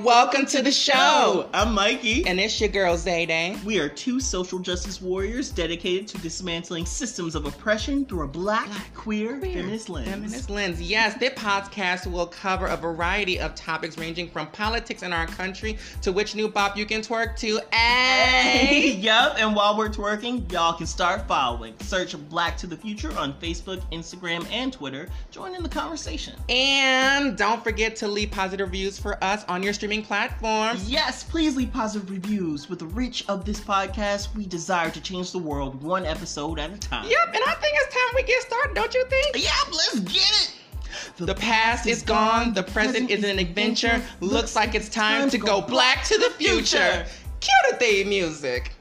[0.00, 1.48] welcome to the show.
[1.52, 2.26] I'm Mikey.
[2.26, 3.62] And it's your girl Zayday.
[3.64, 8.66] We are two social justice warriors dedicated to dismantling systems of oppression through a black,
[8.66, 10.08] Black, queer, queer, feminist lens.
[10.08, 10.80] Feminist lens.
[10.80, 15.78] Yes, this podcast will cover a variety of topics ranging from politics in our country
[16.00, 17.60] to which new bop you can twerk to.
[17.72, 18.92] Hey!
[19.00, 21.74] yep, and while we're twerking, y'all can start following.
[21.80, 25.08] Search Black to the Future on Facebook, Instagram, and Twitter.
[25.30, 26.34] Join in the conversation.
[26.48, 30.88] And don't forget to leave positive reviews for us on your streaming platforms.
[30.88, 32.70] Yes, please leave positive reviews.
[32.70, 36.72] With the reach of this podcast, we desire to change the world one episode at
[36.72, 37.04] a time.
[37.04, 39.36] Yep, and I think it's time we get started, don't you think?
[39.36, 40.54] Yep, let's get it.
[41.16, 44.00] The past is gone, the present is an adventure.
[44.20, 47.04] Looks like it's time to go black to the future.
[47.40, 48.72] Cue the theme music.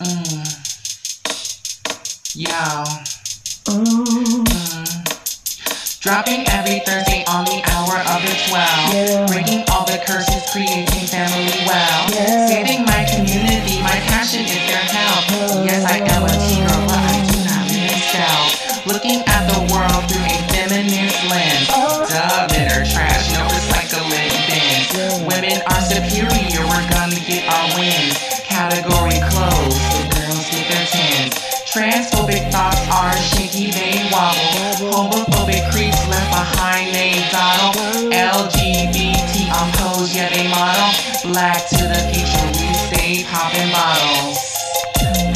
[0.00, 0.66] Mm.
[2.34, 2.84] Yo.
[3.72, 4.55] Mm.
[6.06, 9.26] Dropping every Thursday on the hour of the 12.
[9.26, 12.06] Breaking all the curses, creating family well.
[12.46, 15.66] Saving my community, my passion is their help.
[15.66, 17.66] Yes, I am a T-girl, but I do not
[18.06, 18.86] stealth.
[18.86, 21.66] Looking at the world through a feminist lens.
[21.74, 25.26] Duh, bitter trash, no recycling bins.
[25.26, 28.14] Women are superior, we're gonna get our wins.
[28.46, 31.34] Category closed, the girls get their tens.
[31.66, 34.54] Transphobic thoughts are shaky, they wobble.
[34.94, 35.60] Homophobic
[36.30, 38.10] behind, they dawdle.
[38.10, 40.90] LGBT on pose, yeah, they model.
[41.32, 44.38] Black to the future, we stay popping bottles.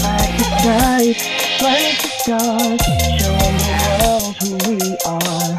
[0.00, 1.18] Black is bright,
[1.58, 2.80] black is dark,
[3.18, 5.52] showing the world who we are.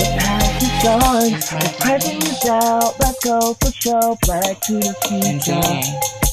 [0.00, 2.98] The past is gone, the present is out.
[3.00, 6.29] Let's go for show, black to the future.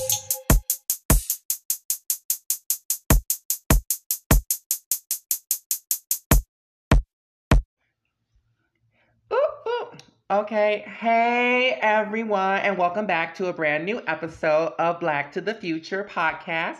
[10.29, 15.53] Okay, hey everyone, and welcome back to a brand new episode of Black to the
[15.53, 16.79] Future podcast.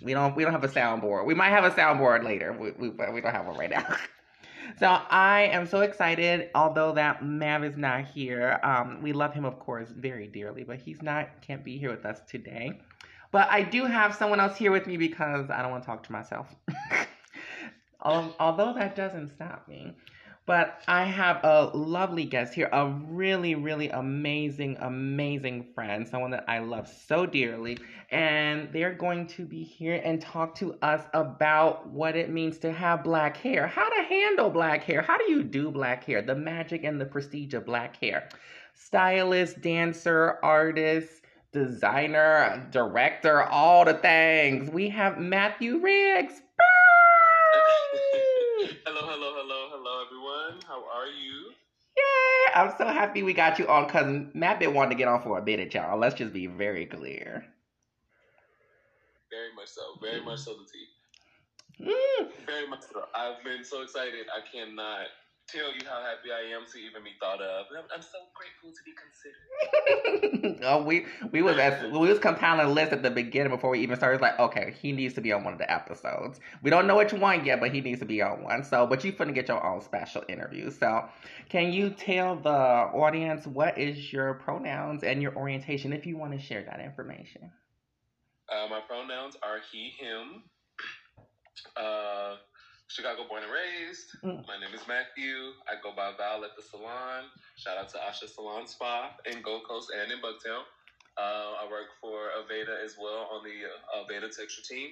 [0.00, 1.26] We don't we don't have a soundboard.
[1.26, 3.84] We might have a soundboard later, we, we, we don't have one right now.
[4.78, 6.50] So I am so excited.
[6.54, 10.78] Although that Mav is not here, um, we love him, of course, very dearly, but
[10.78, 12.80] he's not can't be here with us today.
[13.30, 16.02] But I do have someone else here with me because I don't want to talk
[16.04, 16.48] to myself.
[18.06, 19.96] Al- Although that doesn't stop me.
[20.46, 26.44] But I have a lovely guest here, a really, really amazing, amazing friend, someone that
[26.46, 27.78] I love so dearly.
[28.12, 32.70] And they're going to be here and talk to us about what it means to
[32.70, 36.36] have black hair, how to handle black hair, how do you do black hair, the
[36.36, 38.28] magic and the prestige of black hair.
[38.72, 41.22] Stylist, dancer, artist,
[41.52, 44.70] designer, director, all the things.
[44.70, 46.42] We have Matthew Riggs.
[48.84, 50.60] hello, hello, hello, hello, everyone.
[50.66, 51.52] How are you?
[51.96, 55.22] Yeah, I'm so happy we got you on because Matt been wanting to get on
[55.22, 55.98] for a minute, y'all.
[55.98, 57.44] Let's just be very clear.
[59.30, 59.82] Very much so.
[60.00, 61.92] Very much so, the tea.
[61.92, 62.46] Mm.
[62.46, 63.04] Very much so.
[63.14, 64.24] I've been so excited.
[64.34, 65.08] I cannot
[65.48, 67.66] tell you how happy I am to even be thought of.
[67.76, 70.60] I'm, I'm so grateful to be considered.
[70.64, 73.80] oh, we we was at, we was compiling a list at the beginning before we
[73.80, 74.16] even started.
[74.16, 76.40] It's like, okay, he needs to be on one of the episodes.
[76.62, 78.64] We don't know which one yet, but he needs to be on one.
[78.64, 80.70] So, but you finna get your own special interview.
[80.70, 81.08] So,
[81.48, 86.32] can you tell the audience what is your pronouns and your orientation if you want
[86.32, 87.52] to share that information?
[88.48, 90.42] Uh, my pronouns are he, him.
[91.76, 92.36] Uh,
[92.88, 94.08] Chicago born and raised.
[94.22, 94.46] Mm.
[94.46, 95.52] My name is Matthew.
[95.66, 97.24] I go by Val at the salon.
[97.56, 100.62] Shout out to Asha Salon Spa in Gold Coast and in Bucktown.
[101.18, 104.90] Uh, I work for Aveda as well on the uh, Aveda texture team.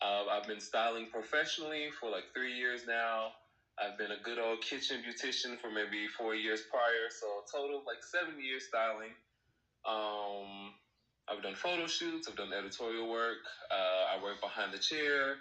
[0.00, 3.32] Uh, I've been styling professionally for like three years now.
[3.78, 7.78] I've been a good old kitchen beautician for maybe four years prior, so a total
[7.78, 9.14] of like seven years styling.
[9.86, 10.74] Um,
[11.28, 13.38] I've done photo shoots, I've done editorial work,
[13.70, 15.36] uh, I work behind the chair.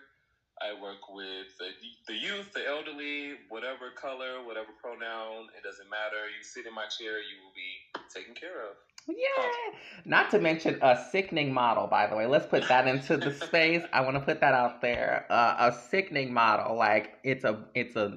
[0.62, 1.70] I work with the,
[2.08, 6.26] the youth, the elderly, whatever color, whatever pronoun, it doesn't matter.
[6.28, 7.78] You sit in my chair, you will be
[8.14, 8.76] taken care of.
[9.08, 9.80] Yeah.
[10.06, 12.26] Not to mention a sickening model, by the way.
[12.26, 13.84] Let's put that into the space.
[13.94, 15.26] I want to put that out there.
[15.30, 18.12] Uh, a sickening model, like it's a it's a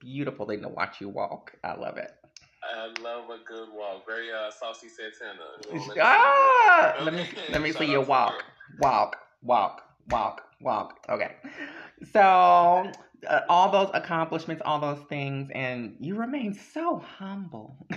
[0.00, 1.52] beautiful thing to watch you walk.
[1.64, 2.12] I love it.
[2.62, 4.06] I love a good walk.
[4.06, 5.40] Very uh, saucy Santana.
[5.66, 8.44] Let me see Ah, let me let me see out you walk,
[8.78, 11.00] walk, walk, walk, walk.
[11.08, 11.36] Okay,
[12.02, 12.90] so
[13.28, 17.86] uh, all those accomplishments, all those things, and you remain so humble.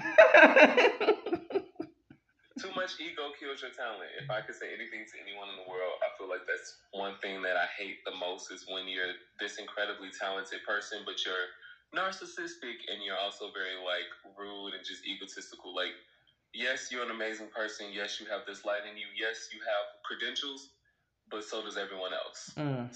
[2.58, 4.10] too much ego kills your talent.
[4.18, 7.14] If I could say anything to anyone in the world, I feel like that's one
[7.22, 11.48] thing that I hate the most is when you're this incredibly talented person, but you're
[11.94, 15.72] narcissistic and you're also very like rude and just egotistical.
[15.72, 15.94] Like,
[16.54, 17.94] yes, you're an amazing person.
[17.94, 19.08] Yes, you have this light in you.
[19.14, 20.74] Yes, you have credentials,
[21.30, 22.42] but so does everyone else.
[22.58, 22.90] Mm.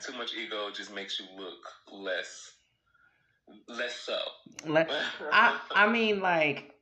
[0.00, 1.58] Too much ego just makes you look
[1.92, 2.52] less,
[3.68, 4.18] less so.
[4.64, 4.90] Let,
[5.32, 6.72] I I mean like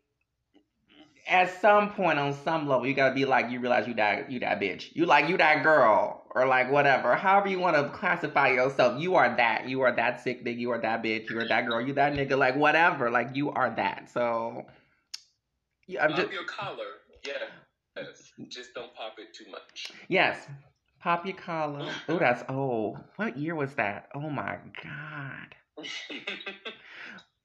[1.27, 4.41] at some point on some level you gotta be like you realize you that you
[4.41, 4.91] that bitch.
[4.93, 7.15] You like you that girl or like whatever.
[7.15, 9.69] However you wanna classify yourself, you are that.
[9.69, 12.13] You are that sick nigga, you are that bitch, you are that girl, you that
[12.13, 13.11] nigga, like whatever.
[13.11, 14.11] Like you are that.
[14.13, 14.67] So
[15.87, 16.85] yeah, I'm just your collar,
[17.25, 18.03] yeah.
[18.49, 19.93] Just don't pop it too much.
[20.09, 20.47] yes.
[21.05, 21.87] Pop your collar.
[22.09, 22.97] Oh, that's old.
[23.17, 24.09] What year was that?
[24.15, 25.87] Oh my god.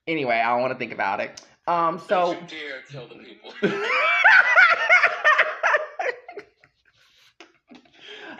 [0.07, 1.39] Anyway, I don't want to think about it.
[1.67, 3.53] Um, so don't you dare tell the people.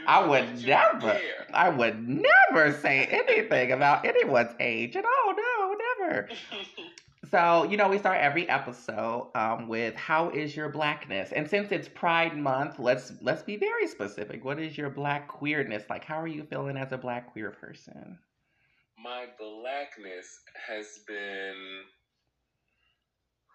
[0.07, 1.00] I would never.
[1.00, 1.45] dare.
[1.54, 5.36] I would never say anything about anyone's age at all.
[5.36, 6.30] No, never.
[7.30, 11.31] So, you know, we start every episode um, with how is your blackness?
[11.31, 14.44] And since it's Pride Month, let's let's be very specific.
[14.44, 16.04] What is your black queerness like?
[16.06, 18.20] How are you feeling as a black queer person?
[18.98, 21.86] My blackness has been,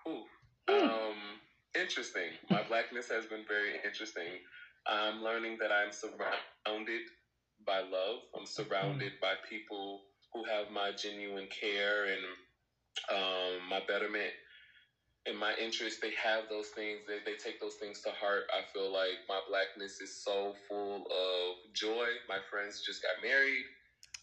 [0.04, 0.24] whew,
[0.68, 0.88] Hmm.
[0.88, 1.40] um,
[1.74, 2.30] interesting.
[2.50, 4.40] My blackness has been very interesting.
[4.86, 7.02] I'm learning that I'm surrounded
[7.66, 8.20] by love.
[8.36, 12.22] I'm surrounded by people who have my genuine care and
[13.10, 14.32] um, my betterment
[15.26, 16.00] and my interest.
[16.02, 17.00] They have those things.
[17.06, 18.44] They, they take those things to heart.
[18.52, 22.08] I feel like my blackness is so full of joy.
[22.28, 23.64] My friends just got married.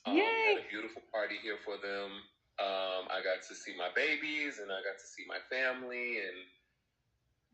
[0.05, 0.23] Um, Yay.
[0.47, 2.11] had a beautiful party here for them.
[2.59, 6.37] Um, I got to see my babies and I got to see my family and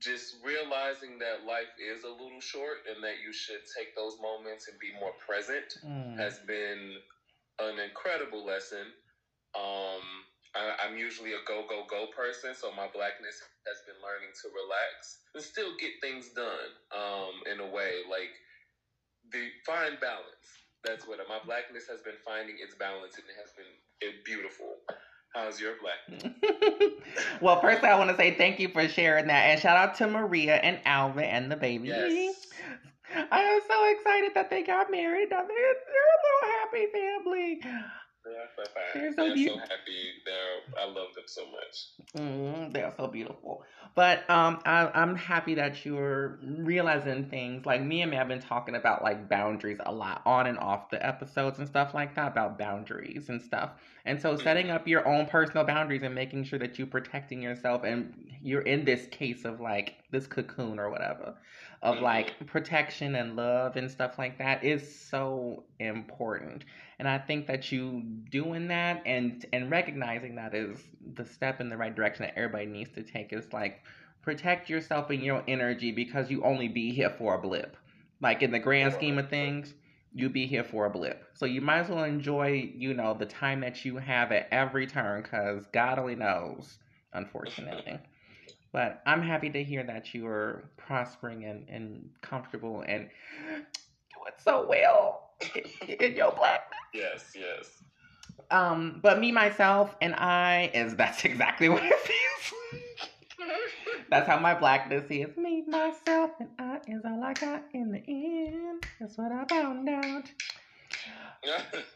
[0.02, 4.68] just realizing that life is a little short and that you should take those moments
[4.68, 6.20] and be more present Mm.
[6.20, 6.98] has been
[7.60, 8.94] an incredible lesson.
[9.56, 10.27] Um,
[10.58, 13.38] I, I'm usually a go, go, go person, so my blackness
[13.70, 18.02] has been learning to relax and still get things done um, in a way.
[18.10, 18.34] Like,
[19.32, 20.50] the fine balance.
[20.84, 23.70] That's what my blackness has been finding its balance and it has been
[24.02, 24.76] it, beautiful.
[25.36, 26.34] How's your blackness?
[27.42, 30.08] well, first I want to say thank you for sharing that, and shout out to
[30.08, 31.90] Maria and Alvin and the baby.
[31.90, 32.48] Yes.
[33.14, 35.30] I am so excited that they got married.
[35.30, 37.62] They're, they're a little happy family.
[38.26, 39.02] They're so fine.
[39.02, 40.12] They're so They're so happy.
[40.26, 41.88] They're I love them so much.
[42.16, 43.64] Mm, they're so beautiful.
[43.96, 47.66] But um, I, I'm happy that you're realizing things.
[47.66, 50.90] Like me and me have been talking about like boundaries a lot on and off
[50.90, 53.72] the episodes and stuff like that about boundaries and stuff.
[54.06, 57.84] And so setting up your own personal boundaries and making sure that you're protecting yourself
[57.84, 61.36] and you're in this case of like this cocoon or whatever
[61.82, 62.02] of Mhm.
[62.02, 66.64] like protection and love and stuff like that is so important.
[67.00, 68.02] And I think that you
[68.32, 70.80] doing that and and recognizing that is
[71.14, 73.84] the step in the right direction that everybody needs to take is like
[74.24, 77.78] protect yourself and your energy because you only be here for a blip.
[78.20, 79.76] Like in the grand scheme of things,
[80.12, 81.24] you be here for a blip.
[81.36, 84.88] So you might as well enjoy, you know, the time that you have at every
[84.88, 86.80] turn cuz God only knows,
[87.14, 88.00] unfortunately.
[88.72, 93.10] But I'm happy to hear that you are prospering and, and comfortable and
[93.56, 95.27] doing so well
[95.88, 97.70] in, your black Yes, yes.
[98.52, 102.54] um, but me, myself, and I is that's exactly what it feels.
[103.40, 104.06] like.
[104.10, 105.36] that's how my blackness is.
[105.38, 108.86] Me, myself, and I is all I got in the end.
[109.00, 110.24] That's what I found out.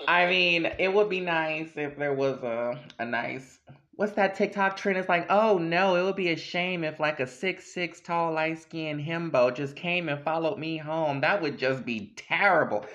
[0.08, 3.60] I mean, it would be nice if there was a a nice.
[3.96, 4.98] What's that TikTok trend?
[4.98, 8.34] It's like, oh no, it would be a shame if like a six six tall
[8.34, 11.22] light skinned himbo just came and followed me home.
[11.22, 12.86] That would just be terrible.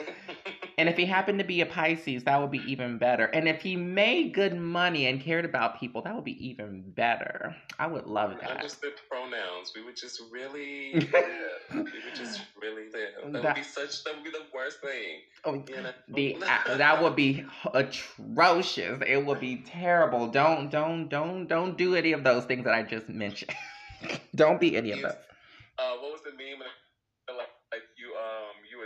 [0.79, 3.25] And if he happened to be a Pisces, that would be even better.
[3.27, 7.57] And if he made good money and cared about people, that would be even better.
[7.79, 8.51] I would love that.
[8.51, 9.73] understood pronouns.
[9.75, 11.33] We would just really live.
[11.71, 13.33] We would just really live.
[13.33, 14.05] That would be such.
[14.05, 15.21] That would be the worst thing.
[15.47, 15.91] Oh, You know?
[16.09, 19.03] the uh, that would be atrocious.
[19.07, 20.27] It would be terrible.
[20.27, 23.55] Don't don't don't don't do any of those things that I just mentioned.
[24.35, 25.13] don't be any of those.
[25.79, 26.59] Uh, what was the meme?
[26.59, 26.86] Like, like you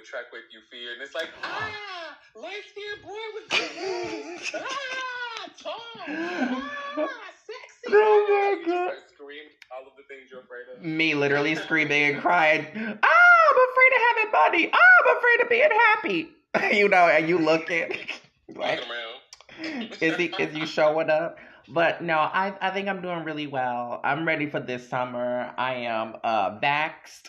[0.00, 5.72] you attract what you fear, and it's like ah light skinned boy with ah tall
[6.08, 7.92] ah sexy.
[7.92, 8.84] Oh my You God.
[8.86, 10.82] start screaming all of the things you're afraid of.
[10.82, 12.66] Me literally screaming and crying.
[12.74, 14.68] Ah, I'm afraid of having money.
[14.72, 16.28] Ah, I'm afraid of being happy.
[16.76, 17.88] you know, and you looking
[18.56, 19.96] like Looking around.
[20.00, 21.38] is he is you showing up?
[21.68, 24.00] But no, I I think I'm doing really well.
[24.02, 25.52] I'm ready for this summer.
[25.56, 27.28] I am uh vaxxed.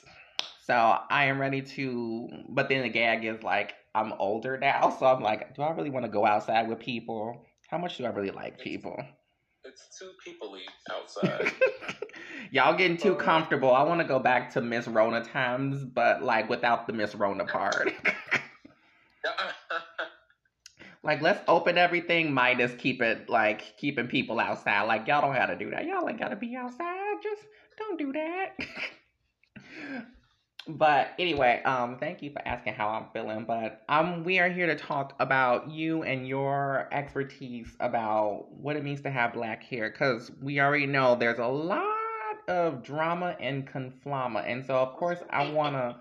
[0.62, 5.06] So I am ready to but then the gag is like I'm older now, so
[5.06, 7.46] I'm like, do I really want to go outside with people?
[7.68, 8.96] How much do I really like people?
[9.65, 11.51] It's too peoply outside.
[12.51, 13.74] Y'all getting too comfortable.
[13.74, 17.46] I want to go back to Miss Rona times, but like without the Miss Rona
[17.46, 17.91] part.
[21.03, 24.84] like let's open everything minus keep it like keeping people outside.
[24.84, 25.86] Like y'all don't gotta do that.
[25.86, 27.15] Y'all ain't gotta be outside.
[27.22, 27.41] Just
[27.77, 28.56] don't do that.
[30.68, 33.46] but anyway, um, thank you for asking how I'm feeling.
[33.46, 38.84] But um, we are here to talk about you and your expertise about what it
[38.84, 41.84] means to have black hair, because we already know there's a lot
[42.48, 45.98] of drama and conflama, and so of course I wanna.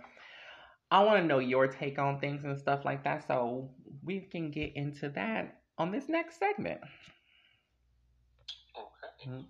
[0.93, 3.71] I want to know your take on things and stuff like that, so
[4.03, 6.81] we can get into that on this next segment.
[8.77, 9.45] okay.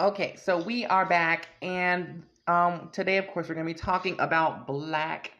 [0.00, 4.16] Okay, so we are back, and um, today, of course, we're going to be talking
[4.18, 5.32] about black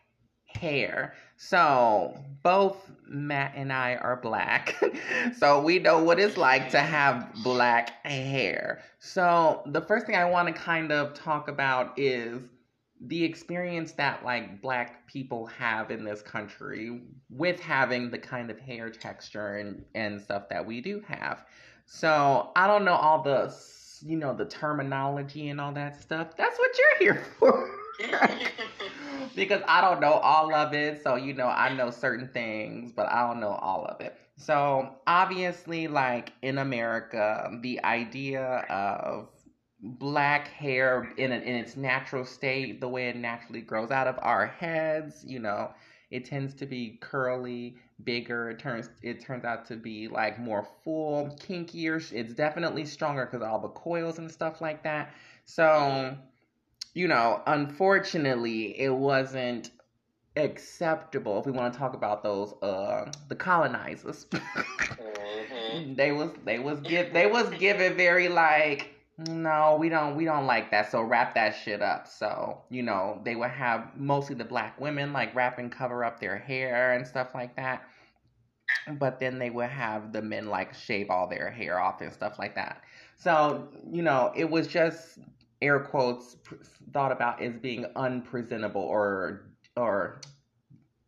[0.45, 1.14] hair.
[1.38, 2.76] So, both
[3.09, 4.76] Matt and I are black,
[5.38, 8.83] so we know what it's like to have black hair.
[8.99, 12.43] So, the first thing I want to kind of talk about is
[13.00, 17.00] the experience that like black people have in this country
[17.31, 21.47] with having the kind of hair texture and, and stuff that we do have.
[21.87, 23.49] So, I don't know all the
[24.02, 26.37] you know the terminology and all that stuff.
[26.37, 27.71] That's what you're here for.
[29.35, 31.02] because I don't know all of it.
[31.02, 34.16] So, you know, I know certain things, but I don't know all of it.
[34.37, 39.28] So, obviously, like in America, the idea of
[39.83, 44.19] black hair in, an, in its natural state, the way it naturally grows out of
[44.23, 45.71] our heads, you know,
[46.11, 48.50] it tends to be curly, bigger.
[48.50, 52.00] It turns it turns out to be like more full, kinkier.
[52.12, 55.12] It's definitely stronger because all the coils and stuff like that.
[55.45, 56.17] So,
[56.95, 59.71] you know, unfortunately, it wasn't
[60.37, 64.26] acceptable if we want to talk about those uh the colonizers.
[65.73, 65.97] Mhm.
[65.97, 68.95] they was they was give they was given very like
[69.29, 70.91] no we don't we don't like that.
[70.91, 72.07] So wrap that shit up.
[72.09, 76.21] So you know they would have mostly the black women like wrap and cover up
[76.21, 77.83] their hair and stuff like that.
[78.99, 82.39] But then they would have the men like shave all their hair off and stuff
[82.39, 82.83] like that.
[83.17, 85.19] So you know it was just
[85.61, 86.37] air quotes
[86.93, 90.21] thought about as being unpresentable or or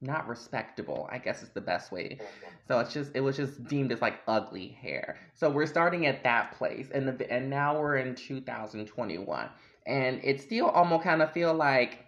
[0.02, 2.26] not respectable i guess is the best way mm-hmm.
[2.68, 5.16] so it's just it was just deemed as like ugly hair.
[5.34, 9.48] So we're starting at that place, and the and now we're in 2021,
[9.86, 12.00] and it still almost kind of feel like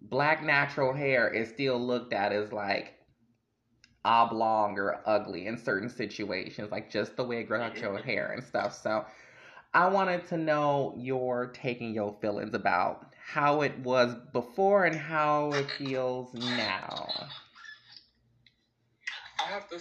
[0.00, 2.94] black natural hair is still looked at as like
[4.04, 8.08] oblong or ugly in certain situations, like just the way it grows out your mm-hmm.
[8.08, 8.80] hair and stuff.
[8.80, 9.04] So
[9.74, 15.54] I wanted to know your taking your feelings about how it was before and how
[15.54, 17.30] it feels now.
[19.40, 19.78] I have to,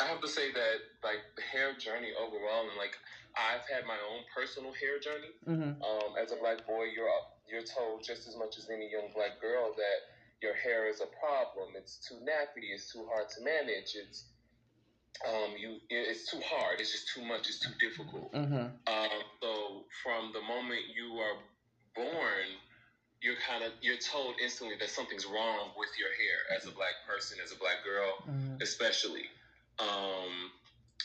[0.00, 2.96] I have to say that like the hair journey overall, and like
[3.36, 5.32] I've had my own personal hair journey.
[5.44, 7.10] hmm Um, as a black boy, you're
[7.48, 9.98] you're told just as much as any young black girl that
[10.42, 11.74] your hair is a problem.
[11.76, 12.72] It's too nappy.
[12.74, 13.94] It's too hard to manage.
[13.96, 14.24] It's
[15.26, 15.78] um, you.
[15.88, 16.80] It's too hard.
[16.80, 17.48] It's just too much.
[17.48, 18.30] It's too difficult.
[18.34, 21.36] hmm Um, so from the moment you are
[21.96, 22.46] born,
[23.22, 26.94] you're kind of you're told instantly that something's wrong with your hair as a black
[27.06, 29.24] person, as a black girl, hmm especially.
[29.80, 30.50] Um,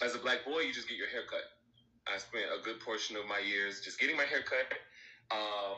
[0.04, 1.44] as a black boy, you just get your hair cut.
[2.08, 4.68] I spent a good portion of my years just getting my hair cut,
[5.32, 5.78] um,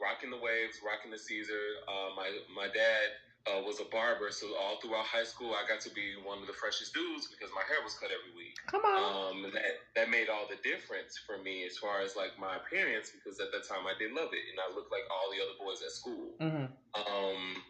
[0.00, 1.76] rocking the waves, rocking the Caesar.
[1.88, 3.10] Uh, my my dad
[3.46, 6.46] uh, was a barber, so all throughout high school, I got to be one of
[6.46, 8.56] the freshest dudes because my hair was cut every week.
[8.66, 8.98] Come on.
[8.98, 12.56] Um, and that that made all the difference for me as far as like my
[12.58, 15.40] appearance because at that time I did love it and I looked like all the
[15.40, 16.34] other boys at school.
[16.40, 17.62] hmm Um,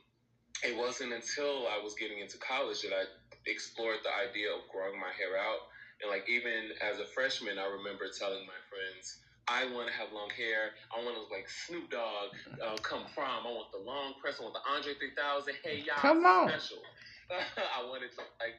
[0.64, 3.06] it wasn't until I was getting into college that I
[3.46, 5.62] explored the idea of growing my hair out.
[6.02, 9.18] And like even as a freshman, I remember telling my friends,
[9.50, 10.76] I want to have long hair.
[10.93, 12.31] I want to look like Snoop Dogg.
[12.61, 13.47] Uh, come from.
[13.47, 14.37] I want the long press.
[14.40, 15.55] I want the Andre 3000.
[15.64, 16.49] Hey y'all, Come on.
[16.49, 16.83] special.
[17.33, 18.57] I wanted to like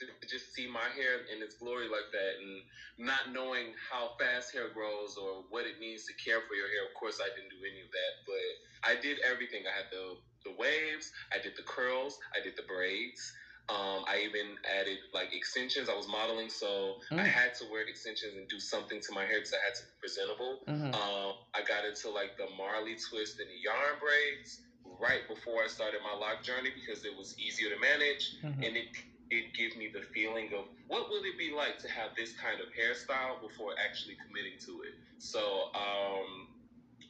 [0.00, 4.52] to just see my hair in its glory like that, and not knowing how fast
[4.54, 6.86] hair grows or what it means to care for your hair.
[6.88, 8.48] Of course, I didn't do any of that, but
[8.88, 9.62] I did everything.
[9.68, 10.16] I had the
[10.48, 11.10] the waves.
[11.30, 12.18] I did the curls.
[12.34, 13.20] I did the braids.
[13.68, 15.88] Um, I even added like extensions.
[15.88, 17.26] I was modeling, so I Mm.
[17.26, 19.92] had to wear extensions and do something to my hair because I had to be
[20.00, 20.58] presentable.
[20.66, 25.62] hmm Um, I got into like the Marley twist and the yarn braids right before
[25.62, 28.64] I started my lock journey because it was easier to manage Mhm.
[28.66, 28.86] and it
[29.30, 32.60] it gave me the feeling of what will it be like to have this kind
[32.60, 34.94] of hairstyle before actually committing to it.
[35.18, 36.48] So um,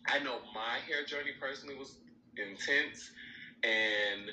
[0.06, 1.96] I know my hair journey personally was
[2.36, 3.10] intense,
[3.64, 4.30] and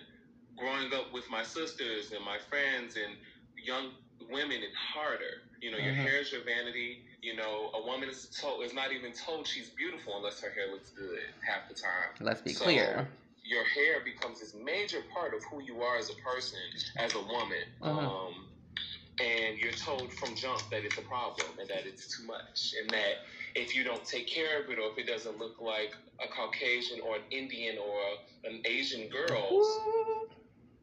[0.59, 3.15] growing up with my sisters and my friends and
[3.55, 3.91] young
[4.29, 5.41] women, it's harder.
[5.61, 6.03] You know, your Mhm.
[6.03, 7.05] hair is your vanity.
[7.21, 10.67] You know, a woman is told is not even told she's beautiful unless her hair
[10.71, 13.09] looks good half the time Let's be So, clear.
[13.43, 16.59] your hair becomes this major part of who you are as a person,
[16.97, 17.63] as a woman.
[17.81, 17.87] Mhm.
[17.87, 18.49] Um,
[19.21, 22.89] and you're told from jump that it's a problem and that it's too much, and
[22.91, 23.15] that
[23.55, 27.01] if you don't take care of it or if it doesn't look like a Caucasian
[27.01, 27.99] or an Indian or
[28.45, 29.67] an Asian girl's,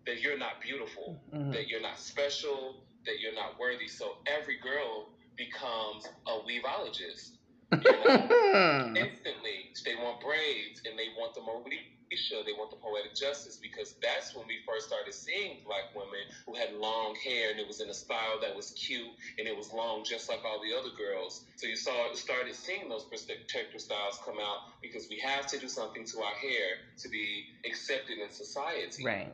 [0.07, 1.53] that you're not beautiful, Mhm.
[1.53, 3.89] that you're not special, that you're not worthy.
[3.89, 7.33] So every girl becomes a weaveologist.
[7.73, 8.93] You know?
[8.97, 13.95] instantly they want braids and they want the Moesha, they want the poetic justice because
[14.01, 17.81] that's when we first started seeing black women who had long hair and it was
[17.81, 19.07] in a style that was cute
[19.39, 21.45] and it was long just like all the other girls.
[21.57, 25.69] So you saw started seeing those protector styles come out because we have to do
[25.69, 29.33] something to our hair to be accepted in society right.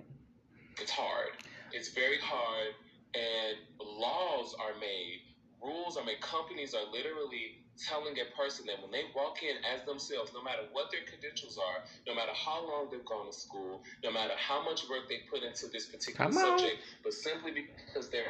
[0.80, 1.30] It's hard.
[1.72, 2.74] It's very hard,
[3.14, 5.22] and laws are made,
[5.62, 6.20] rules are made.
[6.20, 10.62] Companies are literally telling a person that when they walk in as themselves, no matter
[10.72, 14.62] what their credentials are, no matter how long they've gone to school, no matter how
[14.62, 16.58] much work they put into this particular Come on.
[16.58, 18.28] subject, but simply because their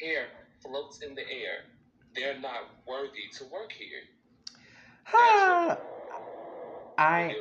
[0.00, 0.26] hair
[0.62, 1.64] floats in the air,
[2.14, 4.02] they're not worthy to work here.
[6.98, 7.36] I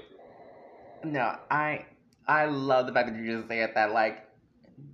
[1.04, 1.86] no, I
[2.28, 4.26] I love the fact that you just said that like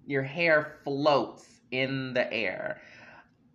[0.05, 2.81] your hair floats in the air.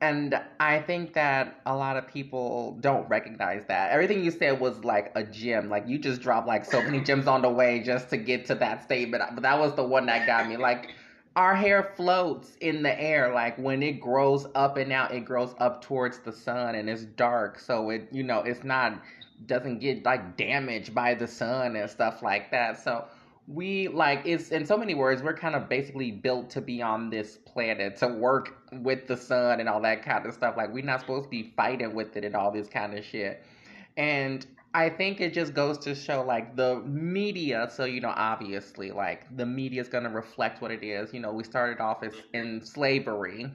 [0.00, 3.91] And I think that a lot of people don't recognize that.
[3.91, 5.71] Everything you said was like a gem.
[5.71, 8.55] Like you just dropped like so many gems on the way just to get to
[8.57, 9.23] that statement.
[9.33, 10.59] But that was the one that got me.
[10.59, 10.91] Like
[11.37, 13.33] our hair floats in the air.
[13.33, 17.05] Like when it grows up and out, it grows up towards the sun and it's
[17.05, 17.59] dark.
[17.59, 19.00] So it you know, it's not
[19.47, 22.83] doesn't get like damaged by the sun and stuff like that.
[22.83, 23.07] So
[23.47, 27.11] we like it's in so many words we're kind of basically built to be on
[27.11, 30.57] this planet to work with the sun and all that kind of stuff.
[30.57, 33.45] Like we're not supposed to be fighting with it and all this kind of shit.
[33.97, 38.91] And i think it just goes to show like the media so you know obviously
[38.91, 41.13] like the media is going to reflect what it is.
[41.13, 43.52] You know we started off as in slavery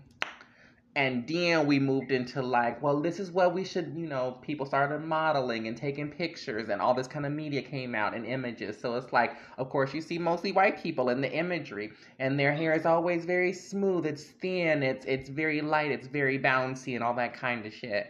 [0.96, 4.66] and then we moved into like well this is what we should you know people
[4.66, 8.80] started modeling and taking pictures and all this kind of media came out and images
[8.80, 12.54] so it's like of course you see mostly white people in the imagery and their
[12.54, 17.04] hair is always very smooth it's thin it's it's very light it's very bouncy and
[17.04, 18.08] all that kind of shit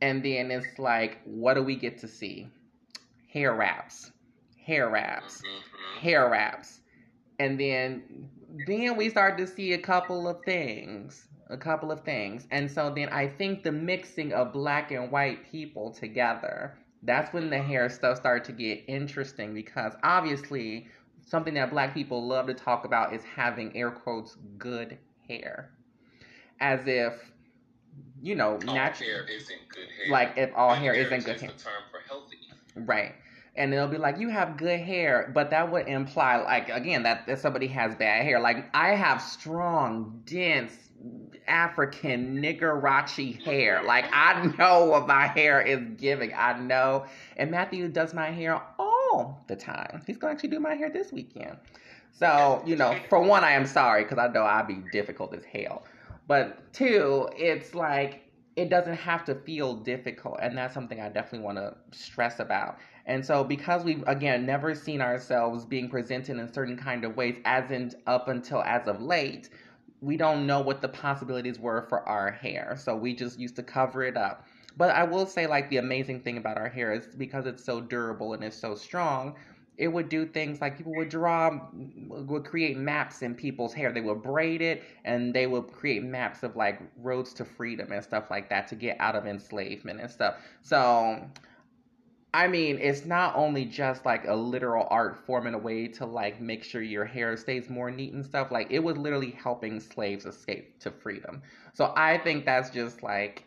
[0.00, 2.48] and then it's like what do we get to see
[3.28, 4.10] hair wraps
[4.64, 6.00] hair wraps Mhm.
[6.00, 6.80] hair wraps.
[7.38, 8.28] And then
[8.66, 11.26] then we start to see a couple of things.
[11.50, 12.46] A couple of things.
[12.50, 17.50] And so then I think the mixing of black and white people together, that's when
[17.50, 20.88] the hair stuff started to get interesting because obviously
[21.26, 25.70] something that black people love to talk about is having air quotes good hair.
[26.60, 27.32] As if
[28.22, 30.10] you know, natural hair isn't good hair.
[30.10, 31.50] like if all Good hair is isn't good hair.
[31.50, 32.38] a term for healthy.
[32.74, 33.14] Right.
[33.56, 37.26] And they'll be like, you have good hair, but that would imply, like, again, that,
[37.26, 38.40] that somebody has bad hair.
[38.40, 40.72] Like, I have strong, dense,
[41.46, 43.82] African, niggerachi hair.
[43.82, 46.32] Like, I know what my hair is giving.
[46.34, 47.06] I know.
[47.36, 50.02] And Matthew does my hair all the time.
[50.06, 51.56] He's to actually do my hair this weekend.
[52.12, 55.44] So, you know, for one, I am sorry because I know I'd be difficult as
[55.44, 55.84] hell.
[56.26, 58.22] But two, it's like,
[58.56, 60.38] it doesn't have to feel difficult.
[60.40, 62.78] And that's something I definitely want to stress about.
[63.06, 67.36] And so, because we've again never seen ourselves being presented in certain kind of ways,
[67.44, 69.50] as in up until as of late,
[70.04, 72.76] we don't know what the possibilities were for our hair.
[72.78, 74.46] So we just used to cover it up.
[74.76, 77.80] But I will say, like the amazing thing about our hair is because it's so
[77.80, 79.36] durable and it's so strong.
[79.76, 81.58] It would do things like people would draw,
[82.08, 83.92] would create maps in people's hair.
[83.92, 88.02] They would braid it and they would create maps of like roads to freedom and
[88.04, 90.36] stuff like that to get out of enslavement and stuff.
[90.62, 91.28] So
[92.34, 96.04] I mean, it's not only just like a literal art form in a way to
[96.04, 98.50] like make sure your hair stays more neat and stuff.
[98.50, 101.42] Like it was literally helping slaves escape to freedom.
[101.74, 103.44] So I think that's just like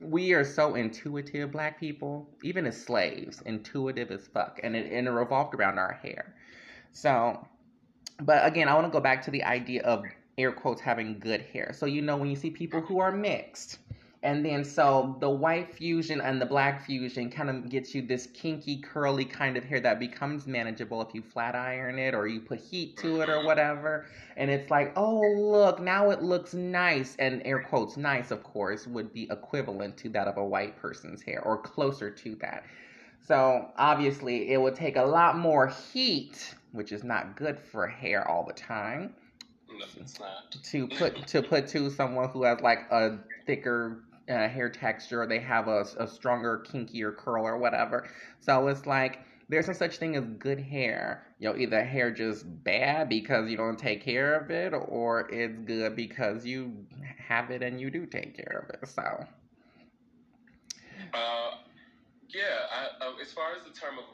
[0.00, 5.08] we are so intuitive, black people, even as slaves, intuitive as fuck, and it and
[5.08, 6.34] it revolved around our hair.
[6.92, 7.42] So,
[8.20, 10.04] but again, I want to go back to the idea of
[10.36, 11.72] air quotes having good hair.
[11.72, 13.78] So you know when you see people who are mixed
[14.26, 18.26] And then so the white fusion and the black fusion kind of gets you this
[18.34, 22.40] kinky, curly kind of hair that becomes manageable if you flat iron it or you
[22.40, 23.46] put heat to it or mm-hmm.
[23.46, 24.06] whatever.
[24.36, 27.14] And it's like, oh, look, now it looks nice.
[27.20, 31.22] And air quotes, nice, of course, would be equivalent to that of a white person's
[31.22, 32.64] hair or closer to that.
[33.24, 38.28] So obviously, it would take a lot more heat, which is not good for hair
[38.28, 39.14] all the time
[39.68, 39.86] No,
[40.64, 45.38] to put to put to someone who has like a thicker uh, hair texture they
[45.40, 48.08] have a, a stronger kinkier curl or whatever
[48.40, 52.44] so it's like there's no such thing as good hair you know either hair just
[52.64, 56.72] bad because you don't take care of it or it's good because you
[57.18, 59.02] have it and you do take care of it so
[61.14, 61.50] Uh,
[62.28, 64.04] yeah, I, uh, as far as the term of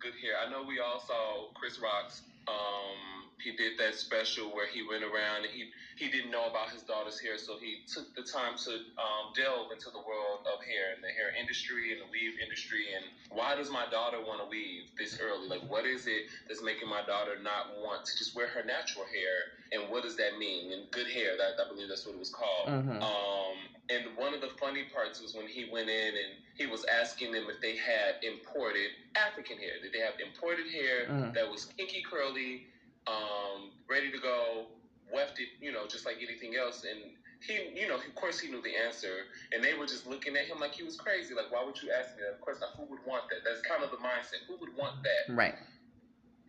[0.00, 2.22] good hair, I know we all saw Chris Rock's.
[2.48, 6.70] Um, he did that special where he went around and he he didn't know about
[6.70, 8.70] his daughter's hair, so he took the time to
[9.00, 12.84] um, delve into the world of hair and the hair industry and the weave industry.
[12.94, 15.48] And why does my daughter want to weave this early?
[15.48, 19.04] Like, what is it that's making my daughter not want to just wear her natural
[19.06, 19.52] hair?
[19.72, 20.72] And what does that mean?
[20.72, 22.68] And good hair, that I believe that's what it was called.
[22.68, 23.00] Mhm.
[23.02, 23.56] Um,
[23.88, 27.32] and one of the funny parts was when he went in and he was asking
[27.32, 29.78] them if they had imported African hair.
[29.80, 31.34] Did they have imported hair Mhm.
[31.34, 32.62] that was kinky curly,
[33.06, 34.66] um, ready to go,
[35.12, 36.84] wefted, you know, just like anything else?
[36.84, 39.26] And he, you know, of course he knew the answer.
[39.52, 41.34] And they were just looking at him like he was crazy.
[41.34, 42.34] Like, why would you ask me that?
[42.34, 42.70] Of course not.
[42.76, 43.40] Who would want that?
[43.44, 44.46] That's kind of the mindset.
[44.48, 45.34] Who would want that?
[45.34, 45.54] right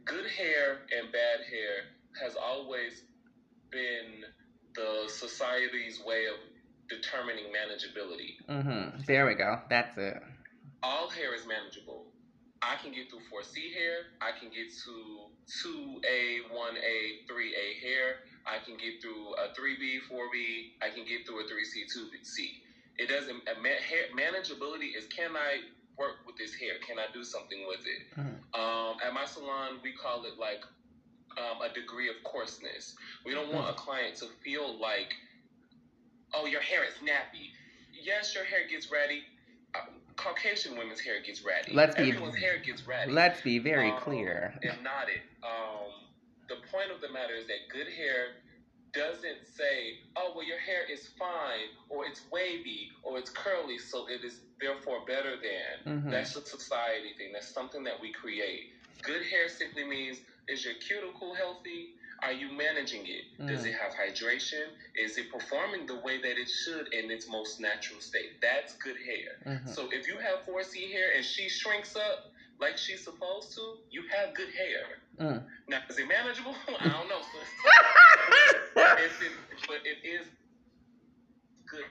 [0.08, 1.92] good hair and bad hair
[2.24, 3.04] has always
[3.70, 4.24] been
[4.74, 6.40] the society's way of
[6.90, 8.38] determining manageability.
[8.48, 10.18] hmm there we go that's it
[10.82, 12.06] All hair is manageable.
[12.62, 14.08] I can get through 4C hair.
[14.22, 14.94] I can get to
[15.48, 18.20] 2A, 1A, 3A hair.
[18.46, 20.72] I can get through a 3B, 4B.
[20.82, 22.62] I can get through a 3C, 2C.
[22.98, 25.62] It doesn't, a ma- hair, manageability is can I
[25.98, 26.74] work with this hair?
[26.86, 28.02] Can I do something with it?
[28.20, 28.38] Mhm.
[28.60, 30.64] Um, at my salon, we call it like
[31.38, 32.96] um, a degree of coarseness.
[33.24, 35.14] We don't want a client to feel like,
[36.34, 37.52] oh, your hair is nappy.
[37.94, 39.24] Yes, your hair gets ratty.
[40.18, 41.74] Caucasian women's hair gets ratty.
[41.74, 43.12] Let's be- Everyone's hair gets ratty.
[43.12, 45.22] let's be very Um, clear and knotted.
[45.44, 45.94] Um,
[46.50, 48.30] the point of the matter is that good hair
[48.94, 54.08] doesn't say, oh, well, your hair is fine, or it's wavy, or it's curly, so
[54.08, 56.04] it is therefore better than.
[56.04, 56.12] Mhm.
[56.12, 57.32] That's a society thing.
[57.32, 58.74] That's something that we create.
[59.04, 61.94] Good hair simply means is your cuticle healthy?
[62.24, 63.24] Are you managing it?
[63.48, 63.68] Does Mm.
[63.70, 64.66] it have hydration?
[64.96, 68.42] Is it performing the way that it should in its most natural state?
[68.42, 69.40] That's good hair.
[69.46, 69.70] Mhm.
[69.70, 74.04] So if you have 4C hair and she shrinks up like she's supposed to, you
[74.10, 75.02] have good hair.
[75.20, 75.46] Mm.
[75.68, 76.56] Now, is it manageable?
[76.80, 77.22] I don't know.
[78.98, 79.32] if it,
[79.68, 80.26] but it is
[81.68, 81.86] good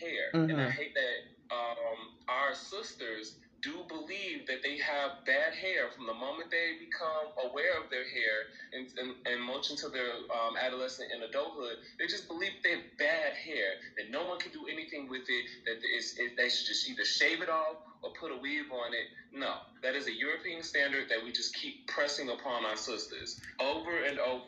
[0.00, 0.70] hair, and I Mhm.
[0.72, 6.52] hate that um, our sisters do believe that they have bad hair from the moment
[6.52, 8.36] they become aware of their hair
[8.76, 11.80] and, and, and much into their um, adolescent and adulthood.
[11.98, 15.44] They just believe they have bad hair, that no one can do anything with it,
[15.64, 18.92] that it's, it, they should just either shave it off or put a weave on
[18.92, 19.08] it.
[19.32, 24.04] No, that is a European standard that we just keep pressing upon our sisters over
[24.04, 24.44] and over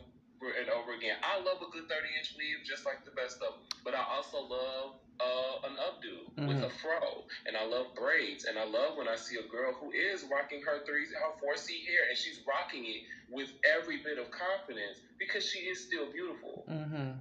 [0.61, 1.17] and over again.
[1.25, 4.05] I love a good 30 inch weave just like the best of them, but I
[4.05, 8.97] also love uh, an updo with a fro, and I love braids, and I love
[8.97, 12.41] when I see a girl who is rocking her three, her 4C hair, and she's
[12.47, 16.65] rocking it with every bit of confidence because she is still beautiful.
[16.69, 17.17] Mhm.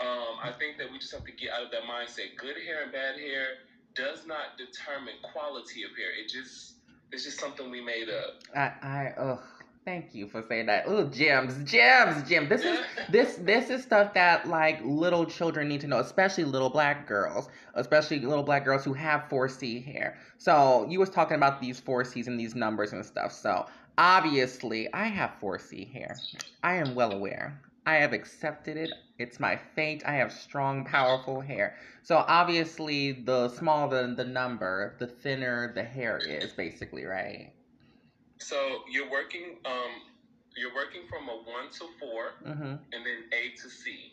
[0.00, 2.36] Um, I think that we just have to get out of that mindset.
[2.36, 3.58] Good hair and bad hair
[3.94, 6.10] does not determine quality of hair.
[6.12, 6.76] It just
[7.12, 8.40] it's just something we made up.
[8.56, 9.40] I, I, ugh,
[9.84, 10.88] thank you for saying that.
[10.88, 12.48] Ooh, gems, gems, gems.
[12.48, 12.78] This is
[13.10, 17.48] this this is stuff that like little children need to know, especially little black girls,
[17.74, 20.18] especially little black girls who have 4C hair.
[20.38, 23.32] So you was talking about these 4Cs and these numbers and stuff.
[23.32, 23.66] So
[23.98, 26.16] obviously I have 4C hair.
[26.62, 27.60] I am well aware.
[27.84, 28.90] I have accepted it.
[29.18, 30.04] It's my fate.
[30.06, 31.76] I have strong, powerful hair.
[32.04, 37.52] So obviously the smaller the, the number, the thinner the hair is, basically, right?
[38.42, 39.92] So you're working um
[40.56, 42.74] you're working from a one to four Mm-hmm.
[42.92, 44.12] and then A to C.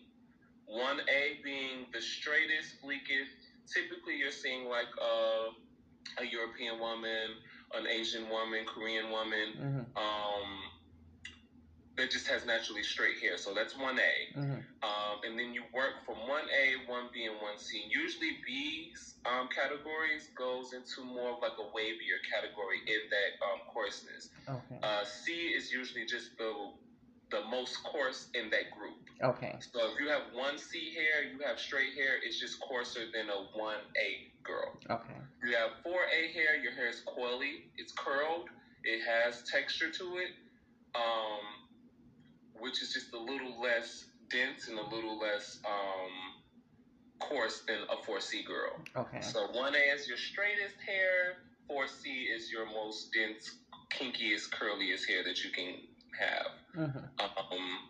[0.66, 3.32] One A being the straightest, bleakest.
[3.74, 5.50] Typically you're seeing like uh,
[6.20, 7.36] a European woman,
[7.76, 9.86] an Asian woman, Korean woman, Mm-hmm.
[9.98, 10.69] um
[12.00, 13.38] that just has naturally straight hair.
[13.38, 14.40] So that's one A.
[14.40, 14.64] Mm-hmm.
[14.82, 17.92] Um, and then you work from 1A, 1B, and 1C.
[17.92, 23.60] Usually B's um, categories goes into more of like a wavier category in that um,
[23.74, 24.30] coarseness.
[24.48, 24.80] Okay.
[24.82, 26.54] Uh, C is usually just the
[27.32, 28.98] the most coarse in that group.
[29.22, 29.56] Okay.
[29.60, 33.30] So if you have one C hair, you have straight hair, it's just coarser than
[33.30, 34.74] a one A girl.
[34.90, 35.20] Okay.
[35.44, 38.50] You have four A hair, your hair is coily, it's curled,
[38.84, 40.32] it has texture to it,
[40.96, 41.69] um,
[42.60, 46.42] which is just a little less dense and a little less um,
[47.20, 48.80] coarse than a 4C girl.
[48.96, 49.22] Okay.
[49.22, 51.38] So 1A is your straightest hair,
[51.70, 53.58] 4C is your most dense,
[53.92, 55.76] kinkiest, curliest hair that you can
[56.20, 56.52] have.
[56.76, 57.10] Mhm.
[57.20, 57.90] Um,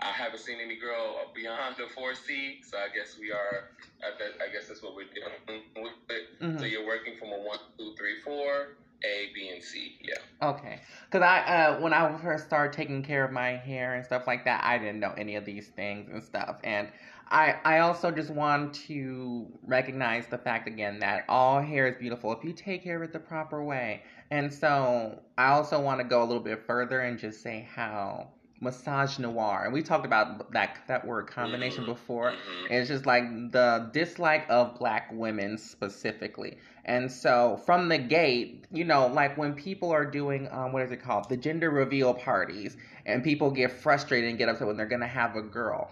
[0.00, 3.70] I haven't seen any girl beyond the 4C, so I guess we are.
[4.04, 5.92] I, guess that's what we're dealing with.
[6.10, 6.38] It.
[6.40, 6.58] Mhm.
[6.58, 9.96] So you're working from a one, two, three, four, A, B, and C.
[10.02, 10.48] Yeah.
[10.50, 14.26] Okay, because I uh, when I first started taking care of my hair and stuff
[14.26, 16.88] like that, I didn't know any of these things and stuff, and
[17.30, 22.32] I I also just want to recognize the fact again that all hair is beautiful
[22.32, 26.04] if you take care of it the proper way, and so I also want to
[26.04, 28.28] go a little bit further and just say how
[28.62, 31.86] misogynoir, and we talked about that that word combination Mhm.
[31.86, 32.32] before.
[32.32, 32.70] Mhm.
[32.70, 36.58] It's just like the dislike of black women specifically.
[36.86, 40.92] And so from the gate, you know, like when people are doing um what is
[40.92, 41.28] it called?
[41.28, 45.06] The gender reveal parties and people get frustrated and get upset when they're going to
[45.06, 45.90] have a girl.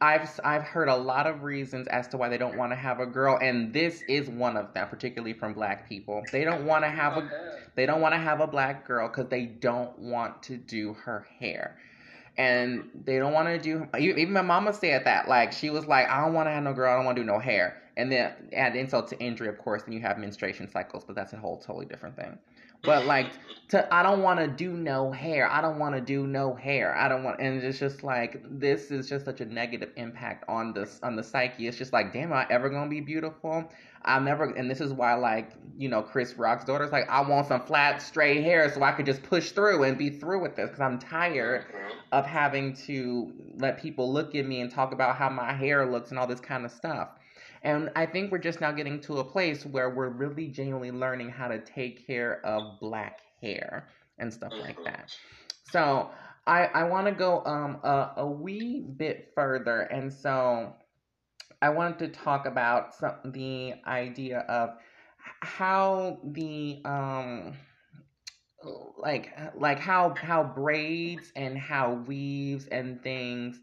[0.00, 3.00] I've I've heard a lot of reasons as to why they don't want to have
[3.00, 6.22] a girl and this is one of them particularly from black people.
[6.32, 7.28] They don't want to have a
[7.74, 11.26] they don't want to have a black girl because they don't want to do her
[11.38, 11.78] hair.
[12.38, 13.86] And they don't want to do.
[13.98, 15.28] Even my mama said that.
[15.28, 16.90] Like, she was like, I don't want to have no girl.
[16.90, 17.81] I don't want to do no hair.
[17.96, 21.32] And then add insult to injury, of course, then you have menstruation cycles, but that's
[21.34, 22.38] a whole totally different thing.
[22.84, 23.30] But, like,
[23.68, 25.48] to I don't want to do no hair.
[25.48, 26.96] I don't want to do no hair.
[26.96, 30.72] I don't want, and it's just like this is just such a negative impact on
[30.72, 31.68] this on the psyche.
[31.68, 33.70] It's just like, damn, am I ever gonna be beautiful?
[34.04, 37.46] I'm never, and this is why, like, you know, Chris Rock's daughter's like, I want
[37.46, 40.70] some flat, straight hair so I could just push through and be through with this
[40.70, 41.66] because I'm tired
[42.10, 46.10] of having to let people look at me and talk about how my hair looks
[46.10, 47.10] and all this kind of stuff.
[47.62, 51.30] And I think we're just now getting to a place where we're really genuinely learning
[51.30, 54.84] how to take care of black hair and stuff like Mhm.
[54.84, 55.08] that.
[55.64, 56.10] So
[56.46, 60.74] I I want to go um a, a wee bit further, and so
[61.62, 64.70] I wanted to talk about some the idea of
[65.40, 67.54] how the um
[68.98, 73.60] like like how how braids and how weaves and things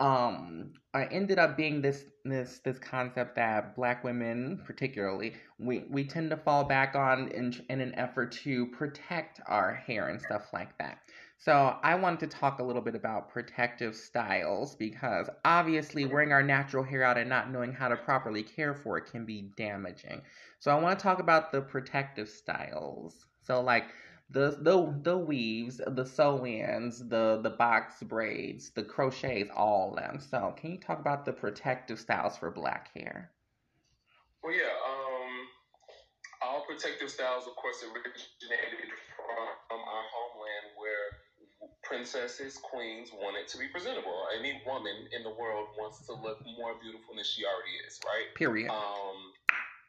[0.00, 6.04] um I ended up being this this this concept that black women particularly we we
[6.04, 10.52] tend to fall back on in in an effort to protect our hair and stuff
[10.52, 10.98] like that.
[11.38, 16.42] So I wanted to talk a little bit about protective styles because obviously wearing our
[16.42, 20.22] natural hair out and not knowing how to properly care for it can be damaging.
[20.58, 23.24] So I want to talk about the protective styles.
[23.42, 23.86] So like
[24.30, 30.20] the the the weaves, the sew-ins, the the box braids, the crochets, all of them.
[30.20, 33.30] So can you talk about the protective styles for black hair?
[34.42, 34.70] Well, yeah.
[34.86, 35.34] Um,
[36.42, 38.88] all protective styles, of course, originated
[39.68, 44.14] from our homeland, where princesses, queens wanted to be presentable.
[44.38, 48.30] Any woman in the world wants to look more beautiful than she already is, right?
[48.36, 48.70] Period.
[48.70, 49.34] Um,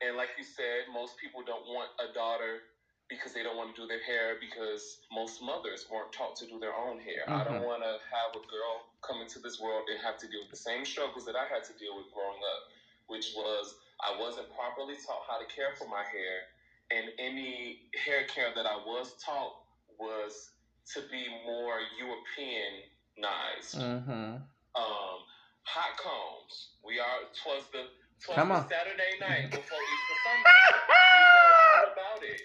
[0.01, 2.65] and like you said, most people don't want a daughter
[3.12, 6.58] because they don't want to do their hair because most mothers weren't taught to do
[6.63, 7.28] their own hair.
[7.28, 7.67] I don't Mhm.
[7.67, 10.56] want to have a girl come into this world and have to deal with the
[10.56, 12.71] same struggles that I had to deal with growing up,
[13.08, 16.47] which was I wasn't properly taught how to care for my hair,
[16.89, 19.62] and any hair care that I was taught
[20.00, 20.52] was
[20.93, 23.76] to be more Europeanized.
[23.76, 24.38] Mm-hmm.
[24.74, 25.17] Um,
[25.63, 26.69] hot combs.
[26.84, 27.19] We are.
[27.43, 27.84] Twas the.
[28.24, 28.69] Twas Come the on.
[28.69, 30.50] Saturday night before Easter Sunday.
[30.88, 31.39] we know
[31.78, 32.41] all about it.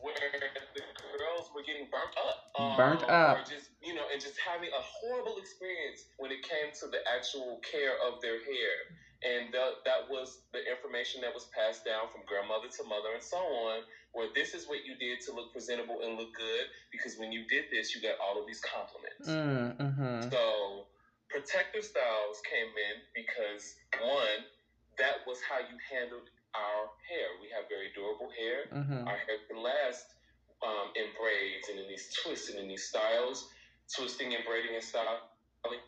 [0.00, 0.84] Where the
[1.18, 2.38] girls were getting burnt up.
[2.54, 3.38] Um, Burnt up.
[3.38, 7.02] Or just you know, and just having a horrible experience when it came to the
[7.08, 8.74] actual care of their hair.
[9.18, 13.22] And that, that was the information that was passed down from grandmother to mother and
[13.22, 13.82] so on,
[14.14, 17.42] where this is what you did to look presentable and look good, because when you
[17.50, 19.26] did this, you got all of these compliments.
[19.26, 20.30] Mm-hmm.
[20.30, 20.86] So
[21.34, 24.46] protective styles came in because one,
[25.02, 27.28] that was how you handled our hair.
[27.40, 28.68] We have very durable hair.
[28.72, 29.08] Mm-hmm.
[29.08, 30.06] Our hair can last
[30.64, 33.44] um, in braids and in these twists and in these styles.
[33.88, 35.80] Twisting and braiding and styling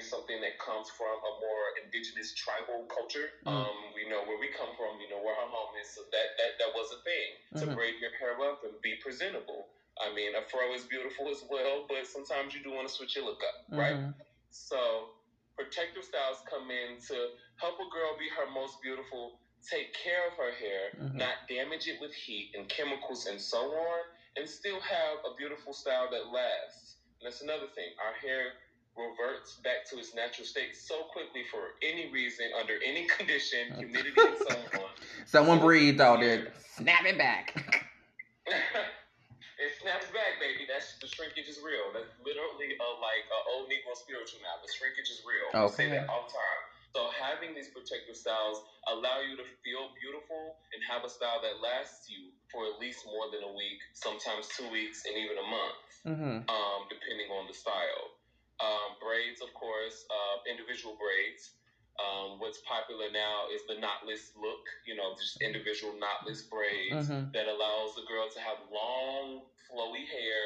[0.00, 3.28] is something that comes from a more indigenous tribal culture.
[3.44, 3.52] Mm.
[3.52, 4.96] Um, we know where we come from.
[4.96, 5.92] We know where our home is.
[5.92, 7.28] So that that, that was a thing
[7.60, 7.76] to Mhm.
[7.76, 9.68] braid your hair up and be presentable.
[10.00, 13.14] I mean, a fro is beautiful as well, but sometimes you do want to switch
[13.14, 13.96] your look up, right?
[13.96, 14.14] Mhm.
[14.50, 15.12] So
[15.56, 17.28] protective styles come in to
[17.60, 21.14] help a girl be her most beautiful, take care of her hair, Mhm.
[21.14, 24.00] not damage it with heat and chemicals and so on,
[24.36, 26.96] and still have a beautiful style that lasts.
[27.20, 27.94] And that's another thing.
[27.98, 28.52] Our hair
[28.96, 34.20] reverts back to its natural state so quickly for any reason, under any condition, humidity,
[34.20, 34.90] and so on.
[35.26, 36.52] Someone breathed out there.
[36.76, 37.54] Snap it back.
[38.46, 40.66] it snaps back, baby.
[40.66, 41.92] That's the shrinkage is real.
[41.94, 44.58] That's literally a like a old Negro spiritual now.
[44.64, 45.46] The shrinkage is real.
[45.54, 45.98] We say Okay.
[45.98, 46.62] that all the time.
[46.94, 51.60] So having these protective styles allow you to feel beautiful and have a style that
[51.60, 55.42] lasts you for at least more than a week, sometimes two weeks, and even a
[55.46, 58.12] month hmm um, depending on the style.
[58.60, 61.52] Um, braids, of course, uh, individual braids.
[62.00, 67.30] Um, what's popular now is the knotless look, you know, just individual knotless braids Mhm.
[67.34, 70.44] that allows the girl to have long, flowy hair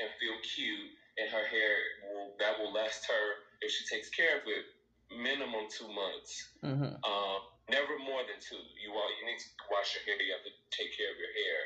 [0.00, 4.36] and feel cute, and her hair will that will last her if she takes care
[4.36, 4.64] of it
[5.10, 6.32] minimum two months.
[6.62, 7.38] hmm Um,
[7.70, 8.58] never more than two.
[8.82, 10.18] You want you need to wash your hair.
[10.22, 11.60] You have to take care of your hair.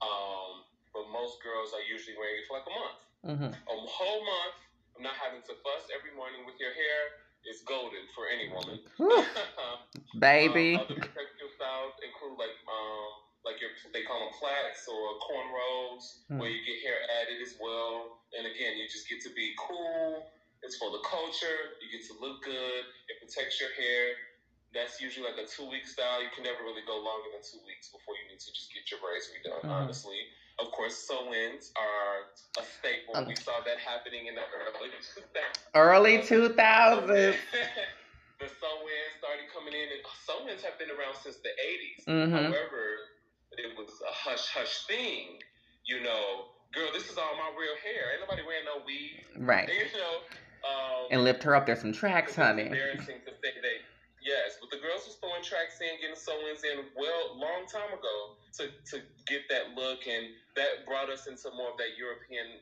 [0.00, 0.52] Um,
[0.94, 4.56] but most girls are usually wearing it for like a month, hmm a whole month.
[4.96, 7.00] of not having to fuss every morning with your hair
[7.46, 8.78] is golden for any woman.
[9.58, 9.78] Um,
[10.18, 10.74] baby.
[10.78, 13.10] other protective styles include like um
[13.46, 16.38] like your they call them plaits or cornrows Hmm.
[16.42, 18.22] where you get hair added as well.
[18.36, 20.26] And again, you just get to be cool.
[20.62, 21.78] It's for the culture.
[21.80, 22.82] You get to look good.
[23.08, 24.14] It protects your hair.
[24.74, 26.20] That's usually like a two week style.
[26.20, 28.84] You can never really go longer than two weeks before you need to just get
[28.92, 29.64] your braids redone.
[29.64, 29.72] Mhm.
[29.72, 30.18] Honestly,
[30.58, 33.16] of course, sew-ins are a staple.
[33.16, 35.56] Um, we saw that happening in the early 2000s.
[35.74, 37.36] Early 2000s.
[38.42, 42.04] the sew-ins started coming in, and sew-ins have been around since the 80s.
[42.04, 42.84] hmm However,
[43.56, 45.40] it was a hush hush thing.
[45.86, 48.12] You know, girl, this is all my real hair.
[48.12, 49.24] Ain't nobody wearing no weave.
[49.38, 49.68] Right.
[49.78, 50.20] You know,
[50.78, 52.62] um, And lift her up There's some tracks, honey.
[52.62, 53.78] embarrassing to say that.
[54.20, 58.16] Yes, but the girls was throwing tracks in, getting sew-ins in, well, long time ago
[58.58, 62.60] to to get that look, and that brought us into more of that European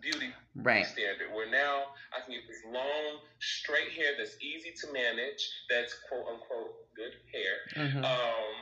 [0.00, 0.86] beauty Right.
[0.86, 5.92] standard where now I can get this long, straight hair that's easy to manage, that's
[6.08, 8.54] quote unquote good hair, hmm um,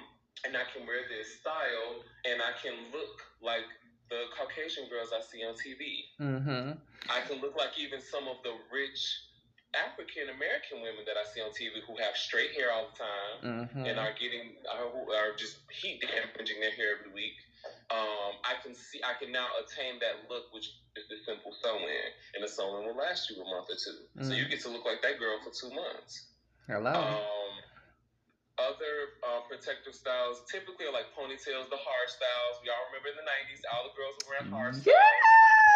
[0.49, 3.69] and I can wear this style and I can look like
[4.11, 6.09] the Caucasian girls I see on TV.
[6.19, 6.73] hmm
[7.11, 9.01] I can look like even some of the rich
[9.75, 13.37] African American women that I see on TV who have straight hair all the time
[13.73, 17.35] hmm and are getting are, who are just heat damaging their hair every week.
[17.91, 22.09] Um, I can see I can now attain that look, which is the simple sew-in,
[22.37, 23.81] and the sew-in will last you a month or 2
[24.23, 24.39] So Mhm.
[24.39, 26.13] you get to look like that girl for two months.
[26.69, 26.93] Hello.
[26.93, 27.42] Um,
[28.61, 32.61] other uh, protective styles typically are like ponytails, the hard styles.
[32.61, 34.93] We all remember in the '90s, all the girls were wearing hard styles.
[34.93, 35.23] yeah.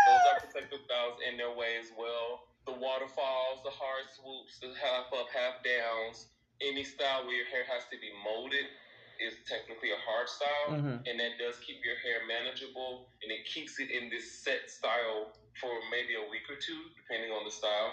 [0.06, 2.46] Those are protective styles in their way as well.
[2.66, 6.28] The waterfalls, the hard swoops, the half up, half downs.
[6.62, 8.66] Any style where your hair has to be molded
[9.20, 13.44] is technically a hard style, hmm and that does keep your hair manageable, and it
[13.46, 17.50] keeps it in this set style for maybe a week or two, depending on the
[17.50, 17.92] style.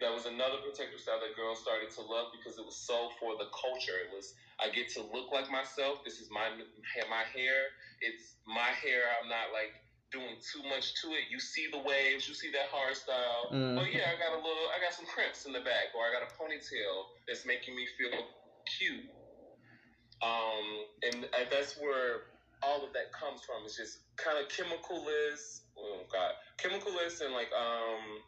[0.00, 3.36] That was another protective style that girls started to love because it was so for
[3.36, 3.96] the culture.
[4.00, 6.00] It was I get to look like myself.
[6.04, 6.50] This is my
[7.08, 7.70] my hair.
[8.00, 9.08] It's my hair.
[9.20, 9.72] I'm not like
[10.12, 11.30] doing too much to it.
[11.30, 12.28] You see the waves.
[12.28, 13.48] You see that hard style.
[13.52, 13.78] Mhm.
[13.78, 14.68] Oh yeah, I got a little.
[14.74, 17.86] I got some crimps in the back, or I got a ponytail that's making me
[17.98, 18.28] feel
[18.78, 19.04] cute.
[20.22, 22.20] Um, and that's where
[22.62, 23.64] all of that comes from.
[23.64, 25.60] It's just kind of chemicalless.
[25.78, 28.20] Oh God, chemicalless and like um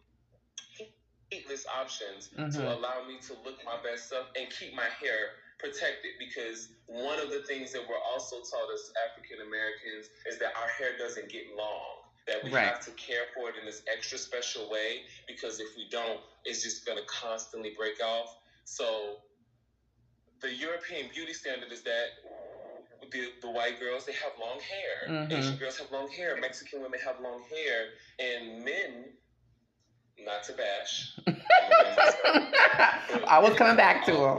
[1.32, 2.72] heatless options to Mhm.
[2.76, 7.30] allow me to look my best self and keep my hair protected because one of
[7.30, 11.46] the things that we're also taught as African Americans is that our hair doesn't get
[11.56, 12.02] long.
[12.26, 12.64] That we Right.
[12.66, 16.62] have to care for it in this extra special way because if we don't, it's
[16.62, 18.36] just gonna constantly break off.
[18.64, 19.16] So
[20.40, 22.08] the European beauty standard is that
[23.10, 25.32] the, the white girls they have long hair, Mhm.
[25.32, 27.86] Asian girls have long hair, Mexican women have long hair,
[28.18, 28.71] and men,
[30.32, 31.18] not to bash,
[33.28, 34.38] I was coming back to him.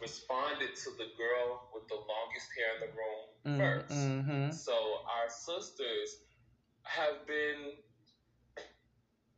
[0.00, 3.24] responded to the girl with the longest hair in the room
[3.58, 3.90] first.
[3.90, 4.52] Mm-hmm.
[4.52, 6.18] So our sisters
[6.84, 7.72] have been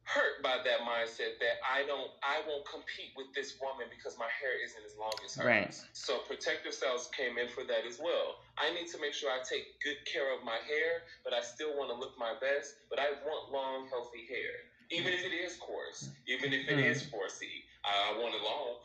[0.03, 4.29] hurt by that mindset that I don't I won't compete with this woman because my
[4.29, 5.47] hair isn't as long as hers.
[5.47, 5.73] Right.
[5.95, 8.43] So protective cells came in for that as well.
[8.59, 11.79] I need to make sure I take good care of my hair, but I still
[11.79, 14.72] want to look my best, but I want long, healthy hair.
[14.93, 16.85] Even if it is coarse, even if it Mm.
[16.85, 18.77] is 4C, I want it long.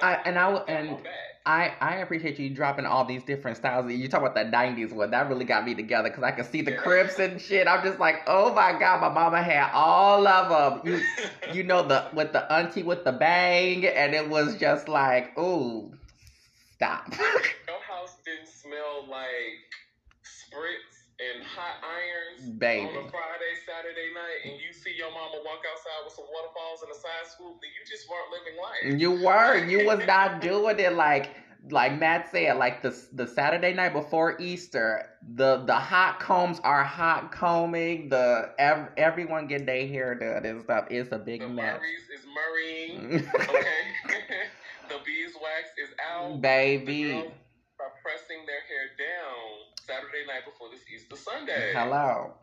[0.00, 1.08] I and I and.
[1.44, 3.90] I I appreciate you dropping all these different styles.
[3.90, 6.62] You talk about the '90s one that really got me together because I could see
[6.62, 6.76] the Yeah.
[6.76, 7.66] crips and shit.
[7.66, 10.86] I'm just like, oh my god, my mama had all of them.
[10.86, 11.02] You
[11.52, 15.92] you know the with the auntie with the bang, and it was just like, ooh,
[16.76, 17.12] stop.
[17.18, 19.66] Your house didn't smell like
[20.22, 20.91] spritz
[21.34, 22.88] and hot irons Baby.
[22.88, 26.82] on a Friday, Saturday night, and you see your mama walk outside with some waterfalls
[26.82, 29.00] and a side swoop, then you just weren't living life.
[29.00, 29.56] You were.
[29.64, 31.30] You was not doing it like
[31.70, 35.04] like Matt said, like the the Saturday night before Easter,
[35.34, 38.08] the the hot combs are hot combing.
[38.08, 40.86] The ev- everyone get their hair done and stuff.
[40.90, 41.78] It's a big The mess.
[41.78, 43.24] Murray's is murraying.
[43.48, 43.82] Okay.
[44.88, 46.32] the beeswax is out.
[46.34, 47.02] The Baby.
[47.12, 47.32] girls
[47.80, 51.72] are pressing their hair down Saturday night before this Easter Sunday.
[51.74, 52.34] Hello.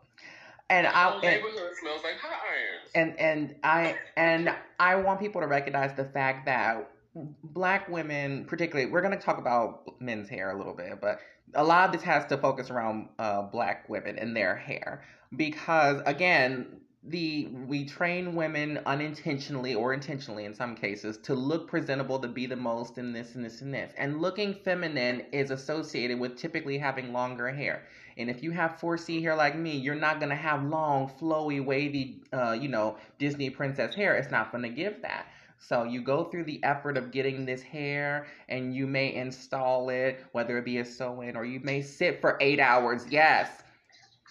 [0.68, 2.90] And I and, neighborhood smells like hot irons.
[2.94, 8.90] and and I and I want people to recognize the fact that black women, particularly,
[8.90, 11.18] we're going to talk about men's hair a little bit, but
[11.54, 15.02] a lot of this has to focus around uh, black women and their hair
[15.36, 22.18] because, again, the we train women unintentionally or intentionally in some cases to look presentable
[22.18, 26.20] to be the most in this and this and this and looking feminine is associated
[26.20, 27.82] with typically having longer hair
[28.20, 32.20] and if you have 4C hair like me, you're not gonna have long, flowy, wavy,
[32.32, 34.14] uh, you know, Disney princess hair.
[34.16, 35.26] It's not gonna give that.
[35.58, 40.22] So you go through the effort of getting this hair, and you may install it,
[40.32, 43.06] whether it be a sew-in or you may sit for eight hours.
[43.10, 43.62] Yes,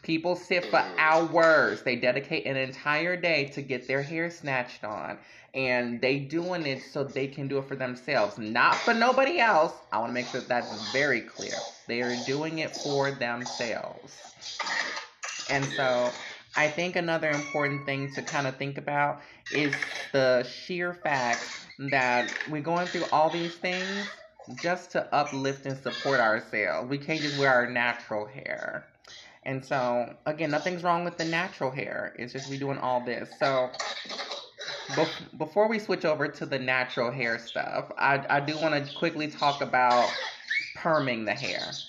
[0.04, 1.82] people sit for hours.
[1.82, 5.18] They dedicate an entire day to get their hair snatched on,
[5.54, 9.74] and they doing it so they can do it for themselves, not for nobody else.
[9.92, 11.64] I want to make sure that's very clear.
[11.88, 14.14] They are doing it for themselves.
[15.50, 16.12] And so
[16.56, 19.74] I think another important thing to kind of think about is
[20.12, 21.44] the sheer fact
[21.80, 24.08] that we're going through all these things
[24.56, 26.90] just to uplift and support ourselves.
[26.90, 28.86] We can't just wear our natural hair.
[29.50, 32.16] And so, again, nothing's wrong with the natural hair.
[32.20, 33.30] It's just we doing all this.
[33.40, 33.72] So,
[34.92, 38.94] bef- before we switch over to the natural hair stuff, I, I do want to
[38.94, 40.10] quickly talk about
[40.78, 41.84] perming the hair.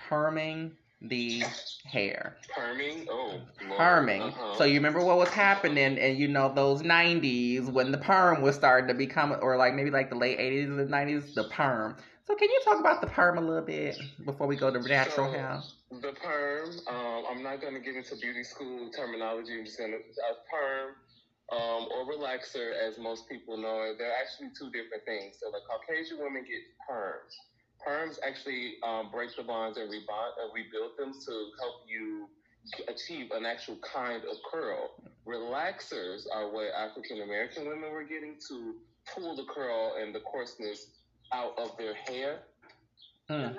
[0.00, 1.44] Perming the
[1.84, 2.36] hair.
[2.56, 3.08] Perming?
[3.10, 3.78] Oh, Lord.
[3.78, 4.28] Perming.
[4.30, 4.56] Uh-huh.
[4.56, 8.54] So you remember what was happening in you know those '90s when the perm was
[8.56, 11.96] starting to become, or like maybe like the late '80s and '90s, the perm.
[12.24, 15.26] So can you talk about the perm a little bit before we go to natural
[15.26, 15.62] So, hair?
[16.00, 19.58] The perm, um, I'm not going to get into beauty school terminology.
[19.58, 20.96] I'm just going to, a perm
[21.52, 25.36] um, or relaxer, as most people know it, they're actually two different things.
[25.36, 27.36] So the Caucasian women get perms.
[27.84, 32.28] Perms actually um, break the bonds and rebond, uh, rebuild them to help you
[32.88, 34.96] achieve an actual kind of curl.
[35.26, 38.76] Relaxers are what African American women were getting to
[39.12, 40.86] pull the curl and the coarseness
[41.34, 42.40] out of their hair.
[43.28, 43.54] Mm.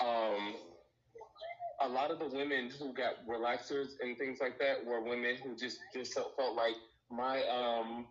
[0.00, 0.54] Um,
[1.80, 5.54] a lot of the women who got relaxers and things like that were women who
[5.54, 6.76] just just felt, like
[7.10, 8.06] my um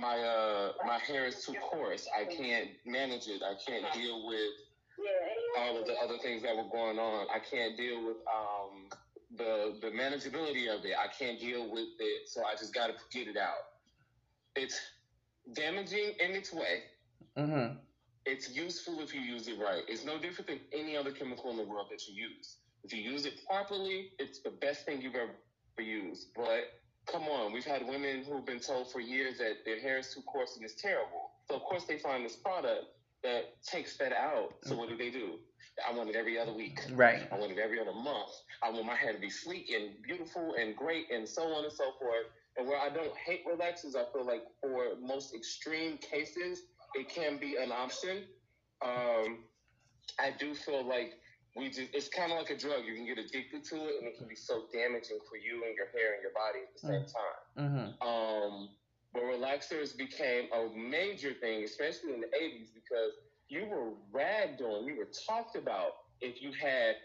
[0.00, 2.06] my uh my hair is too coarse.
[2.18, 3.42] I can't manage it.
[3.42, 4.52] I can't deal with
[5.56, 7.26] all of the other things that were going on.
[7.34, 8.88] I can't deal with um
[9.36, 10.94] the the manageability of it.
[10.98, 13.64] I can't deal with it, so I just got to get it out.
[14.56, 14.78] It's
[15.54, 16.84] damaging in its way
[17.38, 17.72] Mm-hmm.
[18.24, 19.82] It's useful if you use it right.
[19.88, 22.56] It's no different than any other chemical in the world that you use.
[22.84, 25.32] If you use it properly, it's the best thing you've ever
[25.78, 26.28] used.
[26.34, 30.12] But come on, we've had women who've been told for years that their hair is
[30.14, 31.30] too coarse and it's terrible.
[31.48, 32.86] So of course they find this product
[33.22, 34.54] that takes that out.
[34.64, 35.38] So what do they do?
[35.88, 36.80] I want it every other week.
[36.92, 37.26] Right.
[37.32, 38.30] I want it every other month.
[38.62, 41.72] I want my hair to be sleek and beautiful and great and so on and
[41.72, 42.26] so forth.
[42.56, 46.64] And where I don't hate relaxers, I feel like for most extreme cases,
[46.94, 48.24] it can be an option.
[48.84, 49.44] Um,
[50.18, 51.14] I do feel like
[51.56, 52.84] we just, it's kind of like a drug.
[52.86, 55.76] You can get addicted to it and it can be so damaging for you and
[55.76, 57.42] your hair and your body at the same time.
[57.58, 58.08] Mm-hmm.
[58.08, 58.68] Um,
[59.12, 63.12] but relaxers became a major thing, especially in the 80s, because
[63.48, 66.96] you were ragged on, you were talked about if you had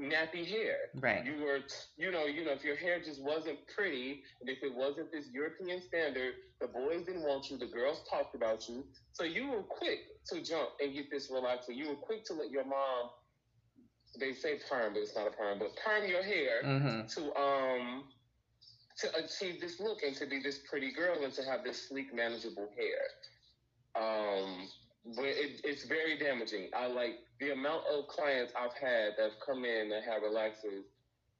[0.00, 0.76] nappy hair.
[0.94, 1.24] Right.
[1.24, 1.60] You were,
[1.96, 5.28] you know, you know, if your hair just wasn't pretty, and if it wasn't this
[5.32, 8.84] European standard, the boys didn't want you, the girls talked about you.
[9.12, 10.00] So you were quick
[10.32, 11.70] to jump and get this relaxer.
[11.74, 13.10] You were quick to let your mom,
[14.18, 17.06] they say perm, but it's not a perm, but perm your hair Mm-hmm.
[17.06, 18.04] to um
[18.98, 22.14] to achieve this look and to be this pretty girl and to have this sleek,
[22.14, 23.02] manageable hair.
[23.94, 24.68] Um,
[25.16, 26.68] but it, it's very damaging.
[26.74, 30.84] I like the amount of clients I've had that have come in that have relaxers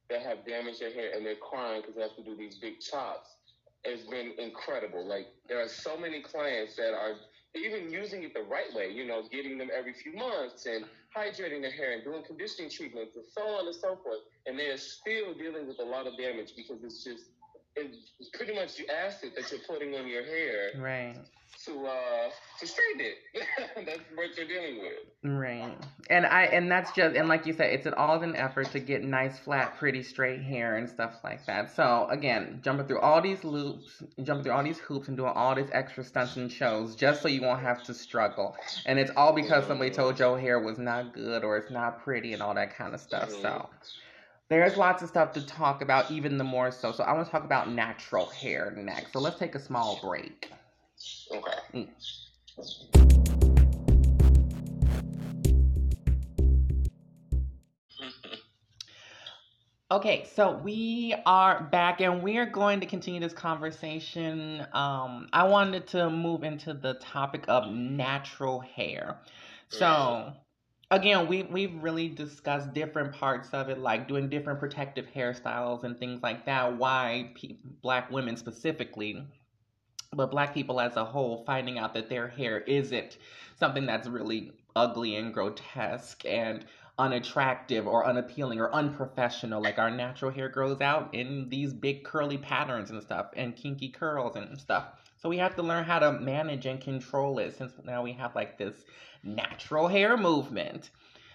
[0.09, 2.79] that have damaged their hair and they're crying because they have to do these big
[2.79, 3.27] chops.
[3.83, 5.05] It's been incredible.
[5.07, 7.15] Like there are so many clients that are
[7.55, 10.85] even using it the right way, you know, getting them every few months and
[11.15, 14.19] hydrating their hair and doing conditioning treatments and so on and so forth.
[14.45, 17.25] And they're still dealing with a lot of damage because it's just,
[17.75, 20.71] it's pretty much the acid that you're putting on your hair.
[20.77, 21.17] Right.
[21.67, 23.15] To uh to straighten it.
[23.85, 24.93] that's what you're dealing with.
[25.23, 25.77] Right.
[26.09, 28.79] And I and that's just and like you said, it's an all an effort to
[28.79, 31.75] get nice, flat, pretty, straight hair and stuff like that.
[31.75, 35.53] So again, jumping through all these loops, jumping through all these hoops and doing all
[35.53, 38.55] these extra stunts and shows just so you won't have to struggle.
[38.85, 42.33] And it's all because somebody told your hair was not good or it's not pretty
[42.33, 43.29] and all that kind of stuff.
[43.29, 43.69] So
[44.49, 46.91] there's lots of stuff to talk about, even the more so.
[46.91, 49.11] So I want to talk about natural hair next.
[49.13, 50.51] So let's take a small break.
[51.31, 51.89] Okay.
[59.89, 64.67] Okay, so we are back and we are going to continue this conversation.
[64.73, 69.19] Um, I wanted to move into the topic of natural hair.
[69.69, 70.33] So,
[70.91, 75.97] again, we we've really discussed different parts of it, like doing different protective hairstyles and
[75.97, 76.75] things like that.
[76.77, 79.25] Why pe- black women specifically,
[80.17, 83.17] but black people as a whole, finding out that their hair isn't
[83.59, 86.65] something that's really ugly and grotesque and
[86.99, 89.61] unattractive or unappealing or unprofessional.
[89.61, 93.89] Like our natural hair grows out in these big curly patterns and stuff and kinky
[93.89, 94.85] curls and stuff.
[95.21, 98.35] So we have to learn how to manage and control it since now we have
[98.35, 98.75] like this
[99.23, 100.89] natural hair movement.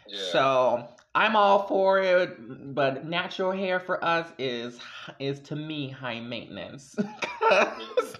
[0.08, 0.18] Yeah.
[0.32, 4.78] So I'm all for it, but natural hair for us is
[5.18, 6.96] is to me high maintenance.
[7.20, 8.16] 'Cause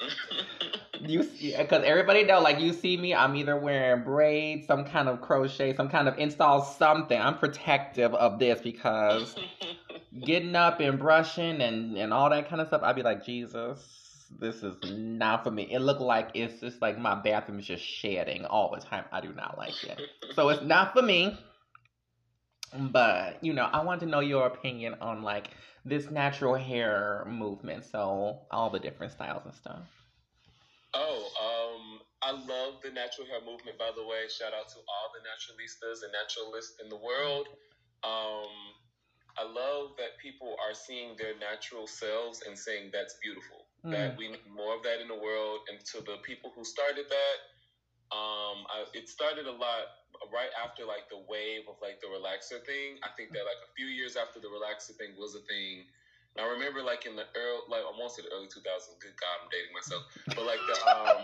[1.00, 5.20] you because everybody know like you see me, I'm either wearing braids, some kind of
[5.22, 7.18] crochet, some kind of install something.
[7.18, 9.34] I'm protective of this because
[10.24, 14.28] getting up and brushing and and all that kind of stuff, I'd be like Jesus.
[14.38, 15.64] This is not for me.
[15.70, 19.04] It looked like it's just like my bathroom is just shedding all the time.
[19.12, 20.00] I do not like it.
[20.34, 21.38] So it's not for me.
[22.78, 25.50] But you know, I want to know your opinion on like
[25.84, 27.84] this natural hair movement.
[27.84, 29.88] So all the different styles and stuff.
[30.94, 33.78] Oh, um, I love the natural hair movement.
[33.78, 37.48] By the way, shout out to all the naturalistas and naturalists in the world.
[38.04, 38.52] Um,
[39.38, 43.64] I love that people are seeing their natural selves and saying that's beautiful.
[43.84, 45.60] That we need more of that in the world.
[45.68, 47.36] And to the people who started that,
[48.12, 49.88] um, I, it started a lot
[50.28, 53.00] right after like the wave of like the relaxer thing.
[53.00, 55.88] I think that like a few years after the relaxer thing was a thing.
[56.36, 59.00] And I remember like in the early, like I won't say the early 2000s.
[59.00, 60.04] Good God, I'm dating myself.
[60.28, 61.20] But like the um,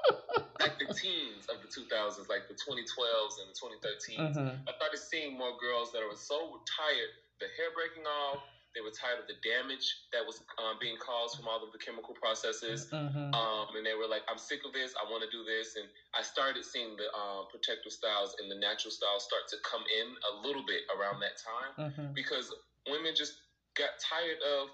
[0.64, 4.36] like the teens of the 2000s, like the 2012s and the 2013s.
[4.36, 4.64] Mm-hmm.
[4.64, 8.40] I started seeing more girls that were so tired, the hair breaking off.
[8.74, 11.82] They were tired of the damage that was um, being caused from all of the
[11.82, 12.86] chemical processes.
[12.94, 13.34] Mm-hmm.
[13.34, 14.94] Um, and they were like, I'm sick of this.
[14.94, 15.74] I want to do this.
[15.74, 19.82] And I started seeing the um, protective styles and the natural styles start to come
[19.90, 22.12] in a little bit around that time Mm-hmm.
[22.14, 22.52] because
[22.86, 23.34] women just
[23.74, 24.68] got tired of,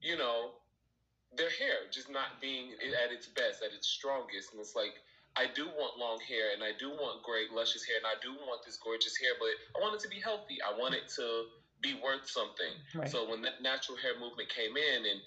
[0.00, 0.58] you know,
[1.36, 2.72] their hair just not being
[3.04, 4.52] at its best, at its strongest.
[4.52, 4.94] And it's like,
[5.36, 8.34] I do want long hair and I do want great, luscious hair and I do
[8.46, 10.58] want this gorgeous hair, but I want it to be healthy.
[10.64, 11.46] I want it to
[11.82, 12.72] be worth something.
[12.94, 13.08] Right.
[13.08, 15.20] So when that natural hair movement came in and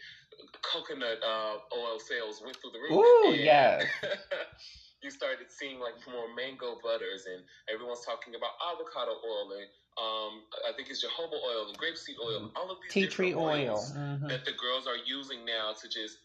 [0.64, 3.86] coconut uh, oil sales went through the roof, Ooh, yes.
[5.04, 10.44] you started seeing like more mango butters, and everyone's talking about avocado oil, and um,
[10.68, 13.84] I think it's jojoba oil and grapeseed oil, all of these Tea tree oil.
[13.94, 14.28] Mhm.
[14.30, 16.18] that the girls are using now to just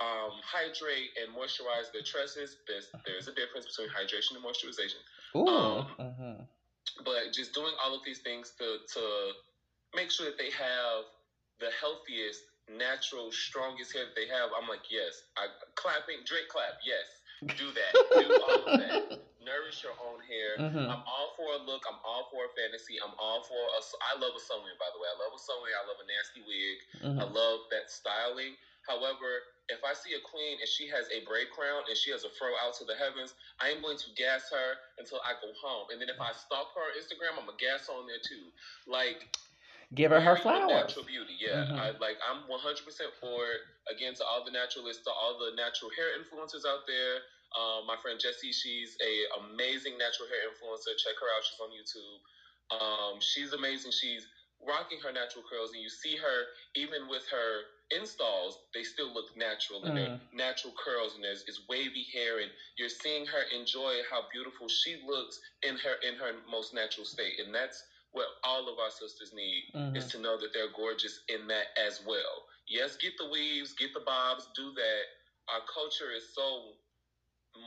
[0.00, 2.56] um, hydrate and moisturize their tresses.
[2.68, 5.00] There's there's a difference between hydration and moisturization
[5.36, 5.48] Ooh.
[5.48, 6.15] um, mhm.
[7.06, 9.34] But just doing all of these things to to
[9.96, 11.04] make sure that they have
[11.60, 14.50] the healthiest, natural, strongest hair that they have.
[14.56, 17.22] I'm like, yes, I clapping, Drake clap, yes,
[17.56, 19.02] do that, do all of that.
[19.40, 20.58] Nourish your own hair.
[20.58, 20.90] Mhm.
[20.90, 21.84] I'm all for a look.
[21.88, 22.96] I'm all for a fantasy.
[23.04, 23.80] I'm all for a.
[24.02, 25.08] I love a sunwing, by the way.
[25.08, 25.76] I love a sunwing.
[25.76, 26.78] I love a nasty wig.
[27.20, 27.30] I Mhm.
[27.30, 28.56] love that styling.
[28.88, 32.24] However, if I see a queen and she has a braid crown and she has
[32.24, 35.50] a fro out to the heavens, I am going to gas her until I go
[35.58, 35.86] home.
[35.90, 38.50] And then if I stalk her on Instagram, I'm gonna gas on there too.
[38.86, 39.26] Like
[39.94, 40.68] Give her her flowers.
[40.68, 41.62] Natural beauty, yeah.
[41.70, 41.78] Mhm.
[41.78, 42.18] I like.
[42.26, 43.60] I'm 100 percent for it.
[43.88, 47.22] Again, to all the naturalists, to all the natural hair influencers out there.
[47.54, 50.96] Um, my friend Jessie, she's a amazing natural hair influencer.
[50.98, 51.44] Check her out.
[51.46, 52.18] She's on YouTube.
[52.74, 53.92] Um, she's amazing.
[53.92, 54.26] She's
[54.60, 58.58] rocking her natural curls, and you see her even with her installs.
[58.74, 62.88] They still look natural, and they're natural curls, and there's it's wavy hair, and you're
[62.88, 67.54] seeing her enjoy how beautiful she looks in her in her most natural state, and
[67.54, 69.64] that's what all of our sisters need
[69.94, 72.44] is to know that they're gorgeous in that as well.
[72.68, 75.06] Yes, get the weaves, get the bobs, do that.
[75.48, 76.74] Our culture is so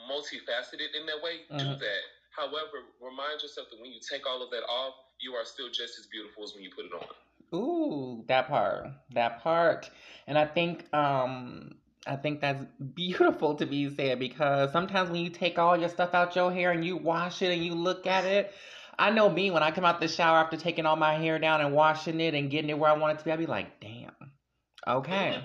[0.10, 1.46] multifaceted in that way.
[1.58, 1.80] Do Mhm.
[1.80, 2.02] that.
[2.32, 5.98] However, remind yourself that when you take all of that off, you are still just
[5.98, 7.08] as beautiful as when you put it on.
[7.54, 8.88] Ooh, that part.
[9.14, 9.90] That part.
[10.28, 11.76] And I think um
[12.08, 16.14] I think that's beautiful to be said because sometimes when you take all your stuff
[16.14, 18.54] out your hair and you wash it and you look at it,
[18.98, 21.62] I know me when I come out the shower after taking all my hair down
[21.62, 23.80] and washing it and getting it where I want it to be, I'd be like,
[23.80, 24.12] damn,
[24.88, 25.42] okay,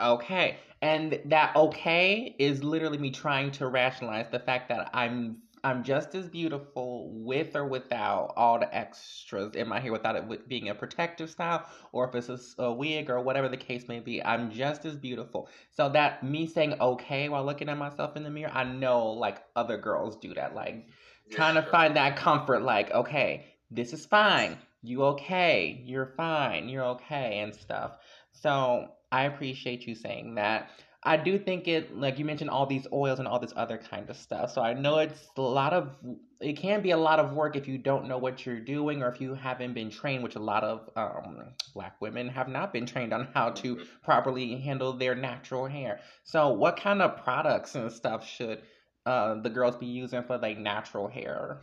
[0.00, 0.58] okay.
[0.82, 6.14] And that okay is literally me trying to rationalize the fact that I'm I'm just
[6.14, 10.74] as beautiful with or without all the extras in my hair, without it being a
[10.74, 14.22] protective style or if it's a, a, wig or whatever the case may be.
[14.22, 15.48] I'm just as beautiful.
[15.70, 19.42] So that me saying okay while looking at myself in the mirror, I know like
[19.56, 20.86] other girls do that, like
[21.28, 21.70] yeah, trying to sure.
[21.70, 24.58] find that comfort, like okay, this is fine.
[24.82, 25.82] You okay?
[25.86, 26.68] You're fine.
[26.68, 27.92] You're okay and stuff.
[28.32, 30.68] So I appreciate you saying that.
[31.06, 34.08] I do think it, like you mentioned, all these oils and all this other kind
[34.08, 34.52] of stuff.
[34.52, 35.96] So I know it's a lot of,
[36.40, 39.08] it can be a lot of work if you don't know what you're doing or
[39.08, 41.44] if you haven't been trained, which a lot of um,
[41.74, 43.84] black women have not been trained on how to mm-hmm.
[44.02, 46.00] properly handle their natural hair.
[46.22, 48.62] So what kind of products and stuff should
[49.04, 51.60] uh, the girls be using for like natural hair?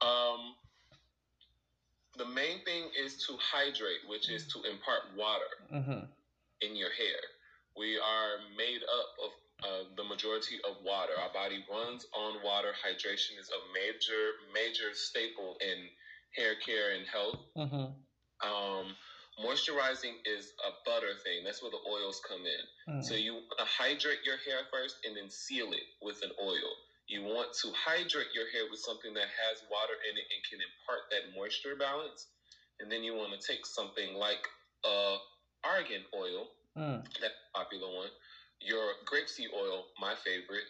[0.00, 0.54] Um,
[2.16, 6.04] the main thing is to hydrate, which is to impart water mm-hmm.
[6.60, 7.18] in your hair.
[7.78, 9.30] We are made up of
[9.62, 11.14] uh, the majority of water.
[11.14, 12.74] Our body runs on water.
[12.74, 15.86] Hydration is a major, major staple in
[16.34, 17.40] hair care and health.
[17.56, 17.94] Mm-hmm.
[18.42, 18.86] Um,
[19.38, 21.46] moisturizing is a butter thing.
[21.46, 22.64] That's where the oils come in.
[22.98, 23.04] Mm.
[23.04, 26.70] So you want to hydrate your hair first and then seal it with an oil.
[27.06, 30.60] You want to hydrate your hair with something that has water in it and can
[30.60, 32.26] impart that moisture balance.
[32.78, 34.44] And then you want to take something like
[34.86, 35.18] uh,
[35.64, 36.46] argan oil
[36.78, 37.02] Mm.
[37.20, 38.10] That popular one.
[38.60, 40.66] Your grapeseed oil, my favorite,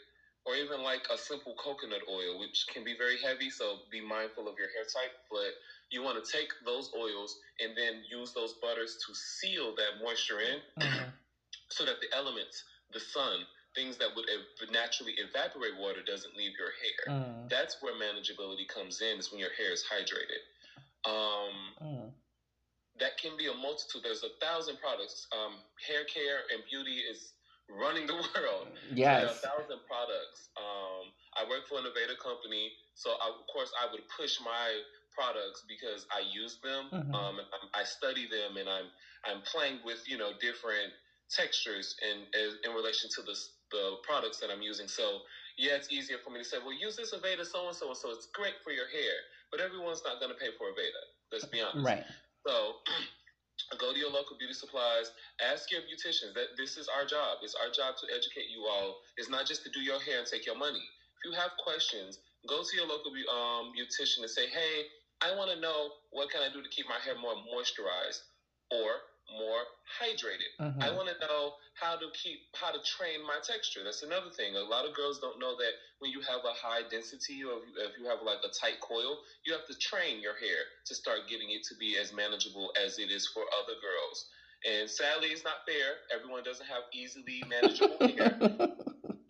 [0.47, 3.51] or even like a simple coconut oil, which can be very heavy.
[3.51, 5.13] So be mindful of your hair type.
[5.31, 5.53] But
[5.91, 10.41] you want to take those oils and then use those butters to seal that moisture
[10.41, 11.09] in, mm-hmm.
[11.71, 13.45] so that the elements, the sun,
[13.75, 17.17] things that would ev- naturally evaporate water doesn't leave your hair.
[17.17, 17.51] Mm.
[17.51, 19.19] That's where manageability comes in.
[19.19, 20.43] Is when your hair is hydrated.
[21.09, 22.13] Um, mm
[23.01, 24.03] that can be a multitude.
[24.03, 25.27] There's a thousand products.
[25.33, 27.33] Um, hair care and beauty is
[27.71, 28.69] running the world.
[28.93, 29.23] Yes.
[29.23, 30.49] So a thousand products.
[30.57, 34.81] Um, I work for an Aveda company, so I, of course I would push my
[35.13, 36.91] products because I use them.
[36.93, 37.15] Mm-hmm.
[37.15, 37.43] Um,
[37.75, 38.89] I, I study them, and I'm
[39.27, 40.95] I'm playing with you know different
[41.31, 43.37] textures in in, in relation to the
[43.71, 44.89] the products that I'm using.
[44.89, 45.23] So
[45.59, 47.99] yeah, it's easier for me to say, well, use this Aveda so and so and
[47.99, 48.11] so.
[48.15, 49.17] It's great for your hair,
[49.51, 51.03] but everyone's not going to pay for Aveda.
[51.33, 51.85] Let's be honest.
[51.85, 52.07] Right.
[52.49, 52.81] So
[53.79, 55.13] go to your local beauty supplies.
[55.45, 56.33] Ask your beauticians.
[56.33, 57.39] That this is our job.
[57.43, 58.97] It's our job to educate you all.
[59.19, 60.81] It's not just to do your hair and take your money.
[61.21, 62.19] If you have questions,
[62.49, 64.87] go to your local um, beautician and say, "Hey,
[65.21, 68.25] I want to know what can I do to keep my hair more moisturized,
[68.73, 70.53] or more hydrated.
[70.61, 70.83] Mm-hmm.
[70.83, 73.81] I want to know how to keep how to train my texture.
[73.85, 74.57] That's another thing.
[74.57, 77.97] A lot of girls don't know that when you have a high density or if
[77.99, 81.51] you have like a tight coil, you have to train your hair to start getting
[81.51, 84.19] it to be as manageable as it is for other girls.
[84.67, 86.03] And sadly, it's not fair.
[86.11, 88.35] Everyone doesn't have easily manageable hair.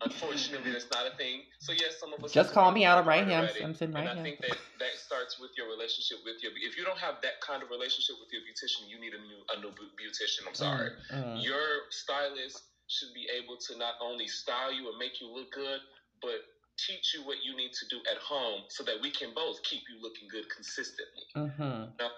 [0.01, 1.43] Unfortunately, that's not a thing.
[1.59, 2.97] So yes, some of us just call me out.
[2.97, 3.49] I'm right here.
[3.63, 4.19] I'm, sitting right and here.
[4.19, 6.55] I think that that starts with your relationship with your.
[6.55, 9.43] If you don't have that kind of relationship with your beautician, you need a new
[9.51, 10.47] a new beautician.
[10.47, 10.91] I'm sorry.
[11.11, 11.43] Mm, mm.
[11.43, 15.83] Your stylist should be able to not only style you and make you look good,
[16.21, 16.47] but
[16.79, 19.83] teach you what you need to do at home so that we can both keep
[19.91, 21.27] you looking good consistently.
[21.35, 21.91] Mm-hmm.
[21.99, 22.11] Now,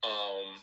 [0.00, 0.60] um,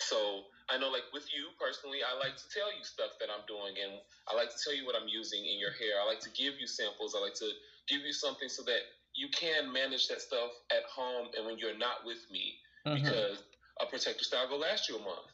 [0.00, 3.42] so I know, like with you personally, I like to tell you stuff that I'm
[3.50, 3.98] doing, and
[4.30, 5.98] I like to tell you what I'm using in your hair.
[5.98, 7.18] I like to give you samples.
[7.18, 7.50] I like to
[7.90, 11.76] give you something so that you can manage that stuff at home and when you're
[11.76, 12.54] not with me,
[12.86, 13.02] mm-hmm.
[13.02, 13.42] because
[13.82, 15.26] a protective style will last you a month,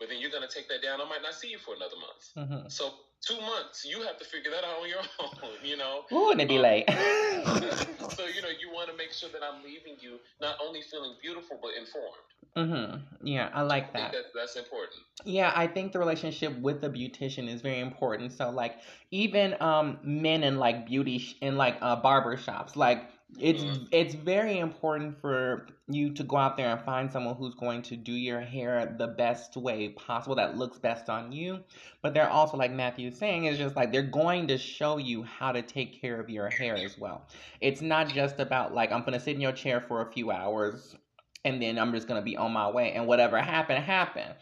[0.00, 1.00] but then you're gonna take that down.
[1.00, 2.22] I might not see you for another month.
[2.36, 2.68] Mm-hmm.
[2.68, 5.52] So two months, you have to figure that out on your own.
[5.64, 6.04] You know.
[6.12, 6.88] Ooh, and it be um, late.
[8.16, 11.14] so you know, you want to make sure that I'm leaving you not only feeling
[11.20, 12.24] beautiful but informed.
[12.56, 13.26] Mm-hmm.
[13.26, 14.10] Yeah, I like that.
[14.10, 15.00] I that's, that's important.
[15.24, 18.32] Yeah, I think the relationship with the beautician is very important.
[18.32, 18.78] So, like,
[19.10, 23.04] even um, men in like beauty sh- in like uh, barber shops, like
[23.38, 23.84] it's mm-hmm.
[23.92, 27.96] it's very important for you to go out there and find someone who's going to
[27.96, 31.60] do your hair the best way possible that looks best on you.
[32.02, 35.52] But they're also like matthew's saying, it's just like they're going to show you how
[35.52, 37.26] to take care of your hair as well.
[37.60, 40.96] It's not just about like I'm gonna sit in your chair for a few hours
[41.44, 44.34] and then I'm just gonna be on my way and whatever happened happened.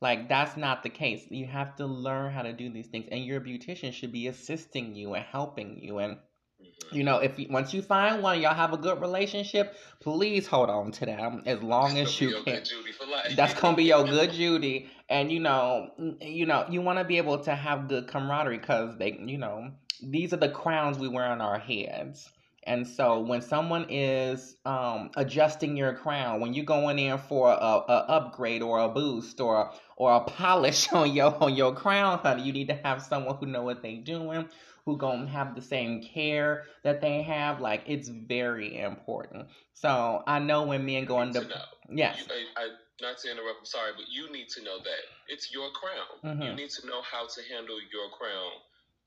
[0.00, 1.26] Like that's not the case.
[1.30, 4.94] You have to learn how to do these things, and your beautician should be assisting
[4.94, 6.18] you and helping you and
[6.64, 6.96] Mhm.
[6.96, 9.76] You know, if you, once you find one, y'all have a good relationship.
[10.00, 12.44] Please hold on to them as long That's as you can.
[12.44, 13.34] good Judy for life.
[13.36, 15.90] That's gonna be your good Judy, and you know,
[16.20, 19.72] you know, you want to be able to have good camaraderie because they, you know,
[20.02, 22.30] these are the crowns we wear on our heads.
[22.66, 27.54] And so when someone is um, adjusting your crown, when you're going in for a,
[27.54, 32.42] a upgrade or a boost or or a polish on your on your crown, honey,
[32.42, 34.48] you need to have someone who know what they doing,
[34.84, 37.60] who gonna have the same care that they have.
[37.60, 39.46] Like it's very important.
[39.72, 41.64] So I know when men go You into to know.
[41.90, 42.68] yes, I, I,
[43.00, 46.20] not to interrupt, I'm sorry, but you need to know that it's your crown.
[46.38, 46.56] You Mhm.
[46.56, 48.52] need to know how to handle your crown.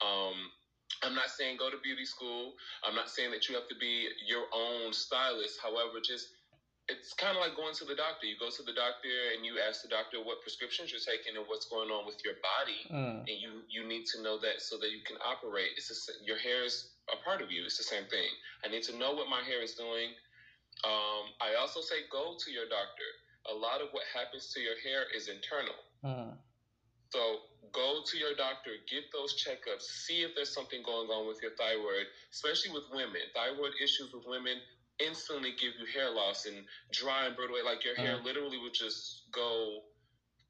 [0.01, 0.51] Um,
[1.03, 2.53] I'm not saying go to beauty school.
[2.83, 5.59] I'm not saying that you have to be your own stylist.
[5.61, 6.29] However, just
[6.89, 8.27] it's kind of like going to the doctor.
[8.27, 11.45] You go to the doctor and you ask the doctor what prescriptions you're taking and
[11.47, 14.77] what's going on with your body, Mm, and you you need to know that so
[14.79, 15.71] that you can operate.
[15.77, 17.65] It's sa- your hair is a part of you.
[17.65, 18.29] It's the same thing.
[18.65, 20.13] I need to know what my hair is doing.
[20.85, 23.09] Um, I also say go to your doctor.
[23.49, 25.85] A lot of what happens to your hair is internal.
[26.05, 26.37] mm,
[27.11, 27.37] So
[27.71, 31.51] go to your doctor, get those checkups, see if there's something going on with your
[31.57, 33.21] thyroid, especially with women.
[33.33, 34.59] Thyroid issues with women
[34.99, 37.57] instantly give you hair loss and dry and brittle.
[37.63, 38.23] Like your hair Mm.
[38.23, 39.79] literally would just go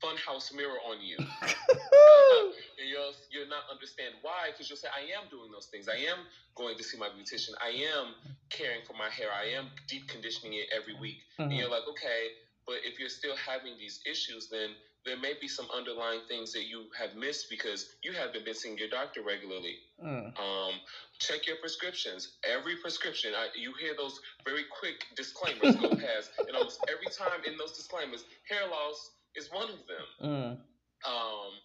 [0.03, 1.17] funhouse mirror on you.
[2.77, 5.87] and you'll you'll not understand why because you'll say I am doing those things.
[5.87, 7.53] I am going to see my beautician.
[7.61, 8.13] I am
[8.49, 9.31] caring for my hair.
[9.31, 11.17] I am deep conditioning it every week.
[11.49, 12.31] And mhm, you're like, okay,
[12.65, 14.75] but if you're still having these issues, then
[15.07, 18.77] there may be some underlying things that you have missed because you haven't been seeing
[18.77, 19.79] your doctor regularly.
[19.99, 20.79] mm, Um,
[21.19, 22.27] check your prescriptions.
[22.43, 27.41] Every prescription, I, you hear those very quick disclaimers go past, and almost every time
[27.45, 30.05] in those disclaimers, hair loss is one of them.
[30.19, 30.57] mm,
[31.05, 31.61] Um,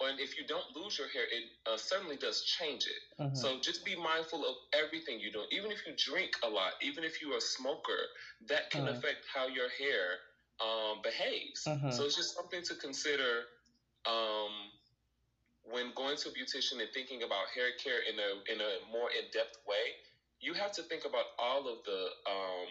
[0.00, 3.00] and if you don't lose your hair, it uh, certainly does change it.
[3.18, 3.32] mhm.
[3.32, 5.44] So just be mindful of everything you do.
[5.50, 8.06] Even if you drink a lot, even if you're a smoker,
[8.48, 8.88] that can Mhm.
[8.88, 10.18] affect how your hair
[10.60, 11.70] um, behaves.
[11.88, 13.46] So it's just something to consider
[14.06, 14.70] um,
[15.62, 19.10] when going to a beautician and thinking about hair care in a in a more
[19.10, 19.96] in depth way.
[20.40, 22.68] You have to think about all of the um,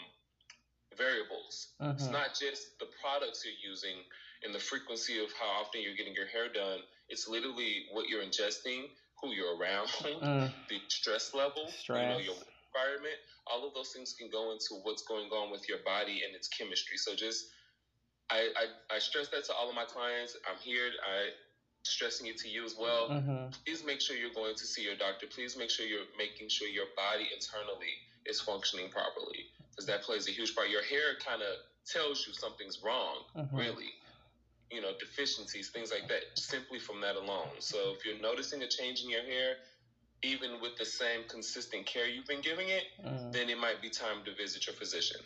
[0.98, 1.68] variables.
[1.98, 2.12] It's Mhm.
[2.12, 4.04] not just the products you're using
[4.44, 6.80] and the frequency of how often you're getting your hair done.
[7.10, 8.88] It's literally what you're ingesting,
[9.22, 9.90] who you're around,
[10.22, 12.36] Mm, the stress level, you know, your
[12.74, 13.18] environment.
[13.48, 16.48] All of those things can go into what's going on with your body and its
[16.50, 16.98] chemistry.
[16.98, 17.46] So just,
[18.30, 20.36] I, I, I stress that to all of my clients.
[20.48, 20.92] I'm here.
[21.04, 21.32] I
[21.86, 23.10] stressing it to you as well.
[23.10, 25.28] mhm, Please make sure you're going to see your doctor.
[25.34, 30.28] Please make sure you're making sure your body internally is functioning properly because that plays
[30.28, 30.70] a huge part.
[30.70, 31.56] Your hair kind of
[31.88, 33.56] tells you something's wrong mhm.
[33.58, 33.88] really
[34.72, 38.68] you know deficiencies things like that simply from that alone so if you're noticing a
[38.68, 39.56] change in your hair
[40.24, 43.34] even with the same consistent care you've been giving it Mm.
[43.34, 45.22] then it might be time to visit your physician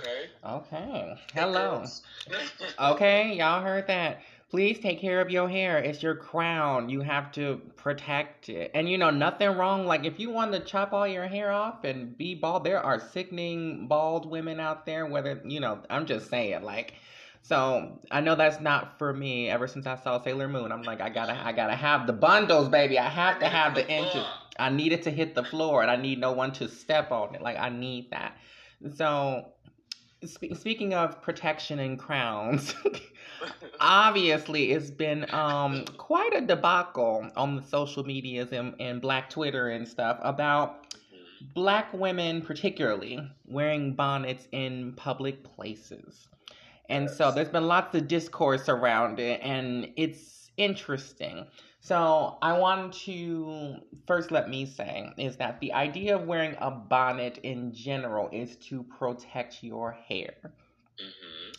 [0.00, 1.14] okay Okay.
[1.34, 1.84] Hello.
[2.80, 4.20] Okay, y'all heard that.
[4.50, 5.78] Please take care of your hair.
[5.78, 6.88] It's your crown.
[6.88, 8.70] You have to protect it.
[8.74, 9.86] And you know, nothing wrong.
[9.86, 13.00] Like, if you want to chop all your hair off and be bald, there are
[13.00, 15.06] sickening bald women out there.
[15.06, 16.94] Whether, you know, I'm just saying, like,
[17.42, 19.50] so I know that's not for me.
[19.50, 22.68] Ever since I saw Sailor Moon, I'm like, I gotta, I gotta have the bundles,
[22.68, 22.98] baby.
[22.98, 24.24] I have to have the inches.
[24.58, 27.34] I need it to hit the floor, and I need no one to step on
[27.34, 27.42] it.
[27.42, 28.36] Like, I need that.
[28.96, 29.53] So,
[30.26, 32.74] spe- speaking of protection and crowns.
[33.80, 39.68] obviously it's been um quite a debacle on the social medias and, and black twitter
[39.68, 40.94] and stuff about
[41.54, 46.28] black women particularly wearing bonnets in public places
[46.88, 51.44] and so there's been lots of discourse around it and it's interesting
[51.84, 53.76] so i want to
[54.06, 58.56] first let me say is that the idea of wearing a bonnet in general is
[58.56, 60.54] to protect your hair
[60.98, 61.54] Mhm.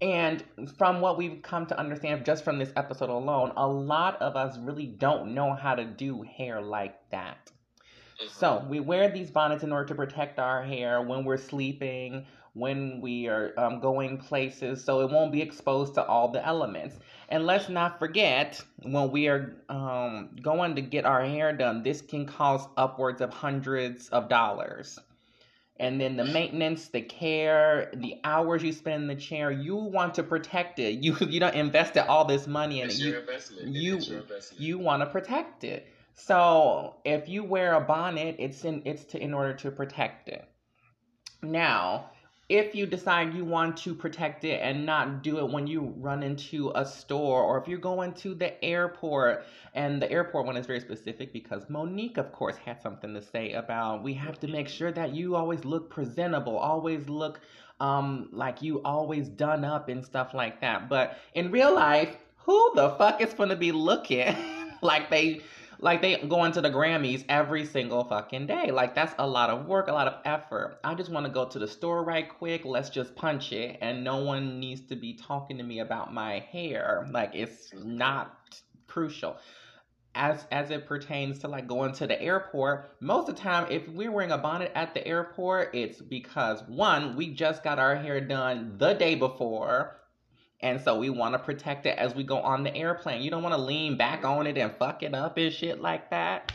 [0.00, 0.44] and
[0.76, 4.58] from what we've come to understand just from this episode alone, a lot of us
[4.58, 7.50] really don't know how to do hair like that.
[8.20, 8.28] Mhm.
[8.28, 12.26] So we wear these bonnets in order to protect our hair when we're sleeping,
[12.56, 16.96] when we are um, going places, so it won't be exposed to all the elements.
[17.28, 22.00] And let's not forget, when we are um, going to get our hair done, this
[22.00, 24.98] can cost upwards of hundreds of dollars.
[25.78, 30.14] And then the maintenance, the care, the hours you spend in the chair, you want
[30.14, 31.04] to protect it.
[31.04, 33.02] You you don't invested all this money in it's it.
[33.02, 35.86] You investment you- investment you want to protect it.
[36.14, 40.48] So if you wear a bonnet, it's in it's to in order to protect it.
[41.42, 42.10] Now,
[42.48, 46.22] if you decide you want to protect it and not do it when you run
[46.22, 49.44] into a store or if you're going to the airport
[49.74, 53.52] and the airport one is very specific because monique of course had something to say
[53.52, 57.40] about we have to make sure that you always look presentable always look
[57.80, 60.88] um like you always done up and stuff like that.
[60.88, 64.34] But in real life who the fuck is going to be looking
[64.82, 65.40] like they
[65.78, 68.70] like they go into the Grammys every single fucking day.
[68.70, 70.78] Like that's a lot of work, a lot of effort.
[70.84, 72.64] I just want to go to the store right quick.
[72.64, 76.40] Let's just punch it, and no one needs to be talking to me about my
[76.40, 77.06] hair.
[77.10, 79.36] Like it's not crucial.
[80.14, 83.86] As as it pertains to like going to the airport, most of the time if
[83.88, 88.20] we're wearing a bonnet at the airport, it's because one, we just got our hair
[88.20, 89.96] done the day before
[90.60, 93.22] and so we want to protect it as we go on the airplane.
[93.22, 96.10] You don't want to lean back on it and fuck it up and shit like
[96.10, 96.52] that.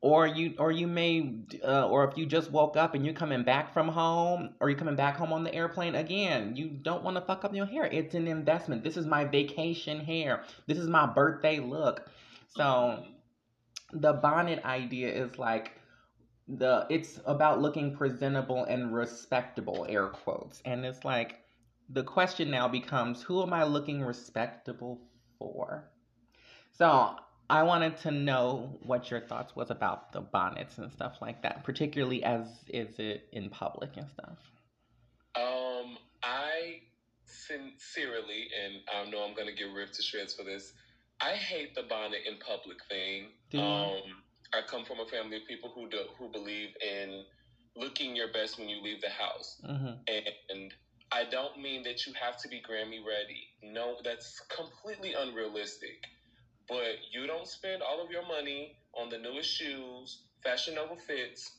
[0.00, 1.34] Or you, or you may,
[1.64, 4.78] uh, or if you just woke up and you're coming back from home, or you're
[4.78, 7.86] coming back home on the airplane again, you don't want to fuck up your hair.
[7.86, 8.84] It's an investment.
[8.84, 10.44] This is my vacation hair.
[10.68, 12.08] This is my birthday look.
[12.54, 13.02] So,
[13.92, 15.72] the bonnet idea is like
[16.46, 16.86] the.
[16.90, 21.40] It's about looking presentable and respectable, air quotes, and it's like
[21.88, 25.00] the question now becomes who am I looking respectable
[25.38, 25.84] for?
[26.72, 27.16] So
[27.50, 31.64] I wanted to know what your thoughts was about the bonnets and stuff like that,
[31.64, 34.38] particularly as is it in public and stuff.
[35.34, 36.80] Um, I
[37.24, 40.72] sincerely, and I know I'm gonna get ripped to shreds for this.
[41.20, 43.28] I hate the bonnet in public thing.
[43.54, 44.22] Um,
[44.52, 47.24] I come from a family of people who do, who believe in
[47.76, 49.94] looking your best when you leave the house, mm-hmm.
[50.50, 50.74] and
[51.10, 53.48] I don't mean that you have to be Grammy ready.
[53.62, 56.04] No, that's completely unrealistic.
[56.68, 61.52] But you don't spend all of your money on the newest shoes, Fashion Nova fits.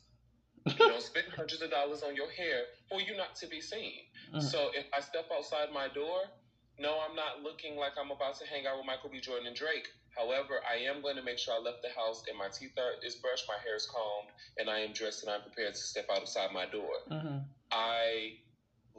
[0.66, 4.06] You don't spend hundreds of dollars on your hair for you not to be seen.
[4.36, 4.42] Mm.
[4.42, 6.30] So if I step outside my door,
[6.78, 9.20] no, I'm not looking like I'm about to hang out with Michael B.
[9.20, 9.88] Jordan and Drake.
[10.16, 13.02] However, I am going to make sure I left the house and my teeth are
[13.06, 16.08] is brushed, my hair is combed, and I am dressed and I'm prepared to step
[16.12, 16.92] outside my door.
[17.10, 17.38] Mm-hmm.
[17.72, 18.38] I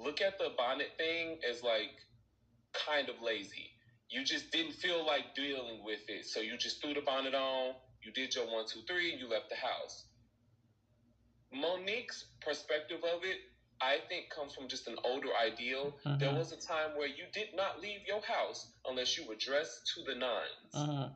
[0.02, 1.92] look at the bonnet thing as like
[2.74, 3.70] kind of lazy.
[4.10, 7.74] You just didn't feel like dealing with it, so you just threw the bonnet on.
[8.04, 10.04] You did your one, two, three, and you left the house.
[11.52, 13.38] Monique's perspective of it,
[13.82, 15.94] I think, comes from just an older ideal.
[16.06, 16.18] Mhm.
[16.20, 19.90] There was a time where you did not leave your house unless you were dressed
[19.94, 21.08] to the 9s Mm-hmm.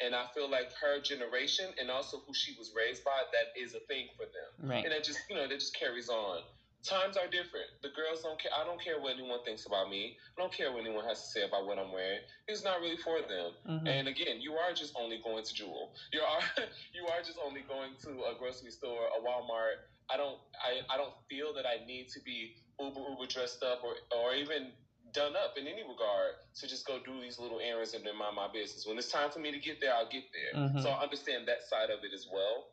[0.00, 3.74] And I feel like her generation and also who she was raised by, that is
[3.74, 4.68] a thing for them.
[4.70, 4.84] Right.
[4.84, 6.42] And it just, you know, that just carries on.
[6.84, 7.66] Times are different.
[7.82, 8.50] The girls don't care.
[8.54, 10.12] I don't care what anyone thinks about me.
[10.36, 12.20] I don't care what anyone has to say about what I'm wearing.
[12.48, 13.52] It's not really for them.
[13.66, 13.88] Mhm.
[13.88, 15.90] And again, you are just only going to Jewel.
[16.12, 16.40] You are
[16.92, 19.76] you are just only going to a grocery store, a Walmart.
[20.10, 23.80] I don't I, I don't feel that I need to be uber uber dressed up
[23.82, 24.72] or or even
[25.12, 28.34] done up in any regard to just go do these little errands and then mind
[28.36, 28.86] my business.
[28.86, 30.52] When it's time for me to get there, I'll get there.
[30.62, 30.82] Mhm.
[30.82, 32.64] So I understand that side of it as well.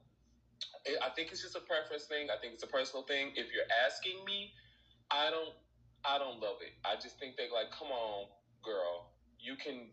[0.88, 2.30] I- I think it's just a preference thing.
[2.30, 3.32] I think it's a personal thing.
[3.36, 4.52] If you're asking me,
[5.12, 5.54] I don't,
[6.06, 6.74] I don't love it.
[6.86, 8.28] I just think that like, come on,
[8.64, 9.06] girl,
[9.40, 9.92] you can.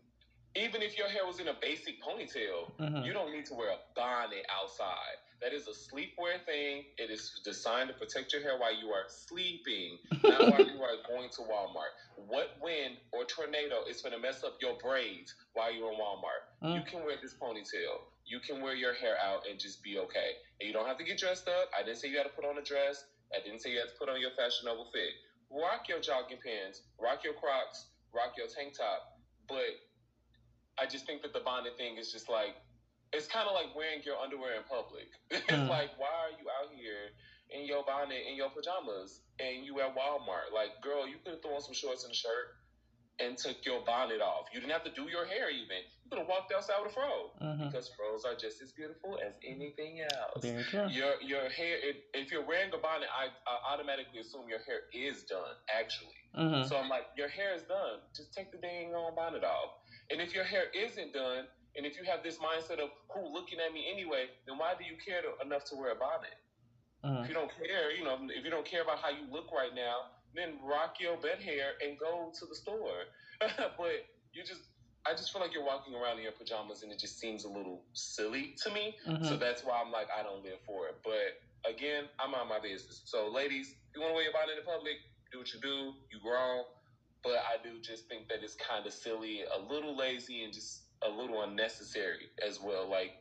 [0.55, 3.05] Even if your hair was in a basic ponytail, Mhm.
[3.05, 5.17] you don't need to wear a bonnet outside.
[5.39, 6.83] That is a sleepwear thing.
[6.97, 10.97] It is designed to protect your hair while you are sleeping, not while you are
[11.07, 11.91] going to Walmart.
[12.15, 16.41] What wind or tornado is going to mess up your braids while you're in Walmart?
[16.63, 16.87] You Mm.
[16.87, 18.01] can wear this ponytail.
[18.27, 20.35] You can wear your hair out and just be okay.
[20.59, 21.69] And you don't have to get dressed up.
[21.77, 23.05] I didn't say you had to put on a dress.
[23.35, 25.13] I didn't say you had to put on your fashionable fit.
[25.51, 29.03] Rock your jogging pants, rock your Crocs, rock your tank top.
[29.49, 29.77] But
[30.79, 32.55] I just think that the bonnet thing is just like
[33.13, 35.07] it's kind of like wearing your underwear in public.
[35.31, 35.69] it's Mm.
[35.69, 37.11] like why are you out here
[37.51, 40.51] in your bonnet in your pajamas and you at Walmart?
[40.53, 42.47] Like, girl, you could have thrown some shorts and a shirt
[43.19, 44.45] and took your bonnet off.
[44.51, 45.77] You didn't have to do your hair even.
[46.03, 47.71] You could have walked outside with a fro Mhm.
[47.71, 50.53] because fros are just as beautiful as anything else.
[50.53, 50.89] Very true.
[50.89, 54.81] Your your hair, if, if you're wearing a bonnet, I, I automatically assume your hair
[54.91, 55.55] is done.
[55.69, 56.67] Actually, Mhm.
[56.67, 57.99] so I'm like, your hair is done.
[58.15, 59.71] Just take the dang on bonnet off.
[60.09, 63.59] And if your hair isn't done, and if you have this mindset of who looking
[63.59, 66.35] at me anyway, then why do you care to, enough to wear a bonnet?
[67.19, 67.27] If Mhm.
[67.27, 70.07] you don't care, you know, if you don't care about how you look right now,
[70.37, 73.05] then rock your bed hair and go to the store.
[73.77, 73.97] but
[74.33, 74.61] you just,
[75.07, 77.49] I just feel like you're walking around in your pajamas, and it just seems a
[77.49, 78.95] little silly to me.
[79.21, 79.39] So Mhm.
[79.39, 80.95] that's why I'm like, I don't live for it.
[81.03, 81.33] But
[81.69, 83.01] again, I'm on my business.
[83.05, 84.97] So ladies, if you want to wear your body in public,
[85.31, 85.93] do what you do.
[86.11, 86.65] You grown.
[87.23, 90.83] But I do just think that it's kind of silly, a little lazy, and just
[91.03, 92.89] a little unnecessary as well.
[92.89, 93.13] Like,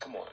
[0.00, 0.28] come on.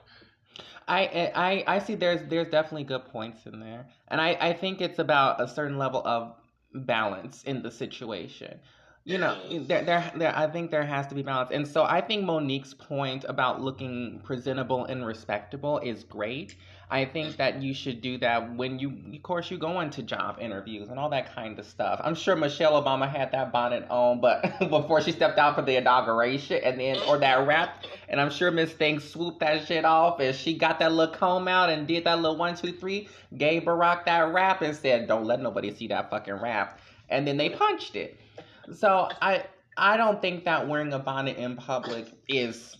[0.87, 4.81] I, I I see there's there's definitely good points in there, and I I think
[4.81, 6.35] it's about a certain level of
[6.73, 8.59] balance in the situation.
[9.07, 9.37] You know,
[9.67, 11.51] there, there, there, I think there has to be balance.
[11.51, 16.55] And so I think Monique's point about looking presentable and respectable is great.
[16.89, 20.37] I think that you should do that when you, of course, you go into job
[20.39, 21.99] interviews and all that kind of stuff.
[22.03, 25.75] I'm sure Michelle Obama had that bonnet on, but before she stepped out for the
[25.77, 30.19] inauguration and then, or that wrap, and I'm sure Miss Thing swooped that shit off
[30.19, 33.63] and she got that little comb out and did that little one, two, three, gave
[33.63, 36.79] Barack that wrap and said, don't let nobody see that fucking wrap.
[37.09, 38.19] And then they punched it.
[38.73, 39.45] So I,
[39.77, 42.77] I don't think that wearing a bonnet in public is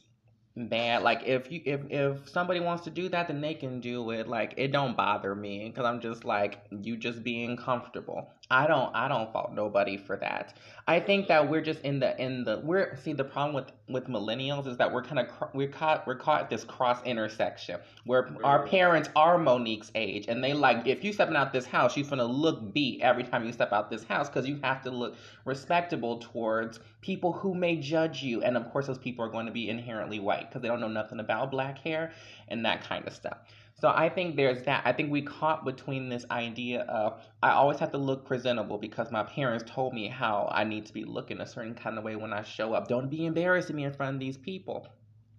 [0.56, 1.04] bad.
[1.04, 4.28] Like if you if if somebody wants to do that, then they can do it.
[4.28, 8.35] Like it don't bother me because I'm just like you just being comfortable.
[8.52, 10.54] I don't I don't fault nobody for that.
[10.88, 14.08] I think that we're just in the in the we're see the problem with with
[14.08, 18.36] millennials is that we're kind of we're caught we're caught at this cross intersection where
[18.44, 22.08] our parents are Monique's age and they like if you stepping out this house you're
[22.08, 25.16] gonna look beat every time you step out this house because you have to look
[25.46, 29.52] respectable towards people who may judge you and of course those people are going to
[29.52, 32.12] be inherently white because they don't know nothing about black hair
[32.48, 33.38] and that kind of stuff.
[33.78, 34.84] So I think there's that.
[34.86, 39.12] I think we caught between this idea of I always have to look presentable because
[39.12, 42.16] my parents told me how I need to be looking a certain kind of way
[42.16, 42.88] when I show up.
[42.88, 44.88] Don't be embarrassing me in front of these people.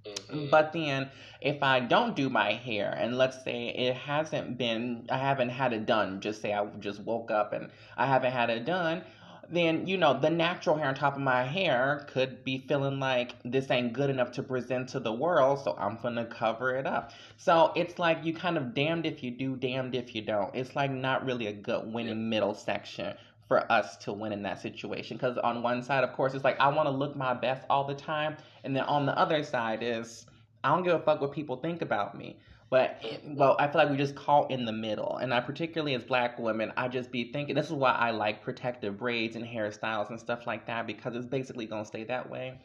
[0.05, 0.51] Mhm.
[0.51, 1.11] But then
[1.41, 5.73] if I don't do my hair and let's say it hasn't been I haven't had
[5.73, 9.03] it done, just say I just woke up and I haven't had it done,
[9.51, 13.35] then you know the natural hair on top of my hair could be feeling like
[13.45, 17.13] this ain't good enough to present to the world, so I'm gonna cover it up.
[17.37, 20.55] So it's like you kind of damned if you do, damned if you don't.
[20.55, 23.15] It's like not really a good winning middle section
[23.49, 25.17] for us to win in that situation.
[25.17, 27.85] Because on one side, of course, it's like I want to look my best all
[27.85, 30.27] the time, and then on the other side is
[30.65, 32.39] I don't give a fuck what people think about me.
[32.71, 35.95] But eh, well, I feel like we just caught in the middle, and I particularly
[35.95, 39.45] as black women, I just be thinking this is why I like protective braids and
[39.45, 42.59] hairstyles and stuff like that because it's basically gonna stay that way.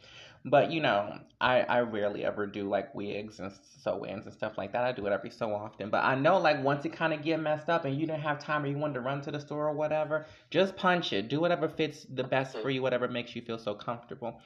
[0.44, 4.72] But you know, I I rarely ever do like wigs and sew-ins and stuff like
[4.72, 4.82] that.
[4.84, 5.88] I do it every so often.
[5.90, 8.38] But I know like once it kind of get messed up and you didn't have
[8.40, 11.28] time or you wanted to run to the store or whatever, just punch it.
[11.28, 14.40] Do whatever fits the best for you, whatever makes you feel so comfortable.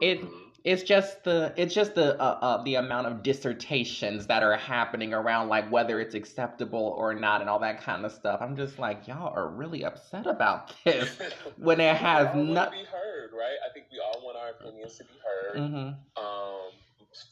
[0.00, 0.52] It Mhm.
[0.64, 5.14] it's just the it's just the uh, uh, the amount of dissertations that are happening
[5.14, 8.40] around like whether it's acceptable or not and all that kind of stuff.
[8.42, 11.18] I'm just like y'all are really upset about this
[11.56, 12.72] when it has we all want not.
[12.72, 13.56] be heard, right?
[13.68, 15.56] I think we all want our opinions to be heard.
[15.60, 16.22] Mm-hmm.
[16.22, 16.72] Um,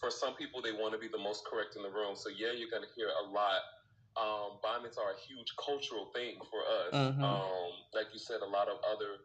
[0.01, 2.17] for some people, they want to be the most correct in the room.
[2.17, 3.61] So yeah, you're gonna hear a lot.
[4.17, 6.95] Um, bonnets are a huge cultural thing for us.
[6.95, 7.21] Mhm.
[7.23, 9.19] Um, like you said, a lot of other,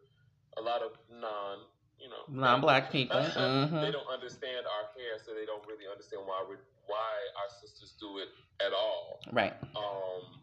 [0.57, 1.59] a lot of non,
[1.99, 3.21] you know, Non-black people.
[3.21, 3.91] they Mhm.
[3.91, 6.55] don't understand our hair, so they don't really understand why we
[6.87, 8.29] why our sisters do it
[8.59, 9.19] at all.
[9.31, 9.53] Right.
[9.75, 10.41] Um,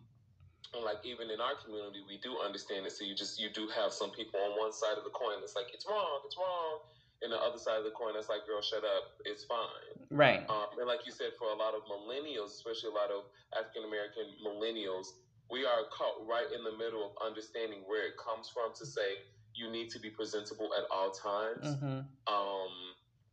[0.74, 2.92] and like even in our community, we do understand it.
[2.92, 5.56] So you just you do have some people on one side of the coin that's
[5.56, 6.80] like it's wrong, it's wrong,
[7.22, 10.06] and the other side of the coin that's like girl, shut up, it's fine.
[10.10, 10.48] Right.
[10.48, 13.24] Um, and like you said, for a lot of millennials, especially a lot of
[13.56, 15.14] African American millennials,
[15.50, 19.18] we are caught right in the middle of understanding where it comes from to say
[19.56, 21.64] you need to be presentable at all times.
[21.66, 22.00] Mm-hmm.
[22.32, 22.72] Um,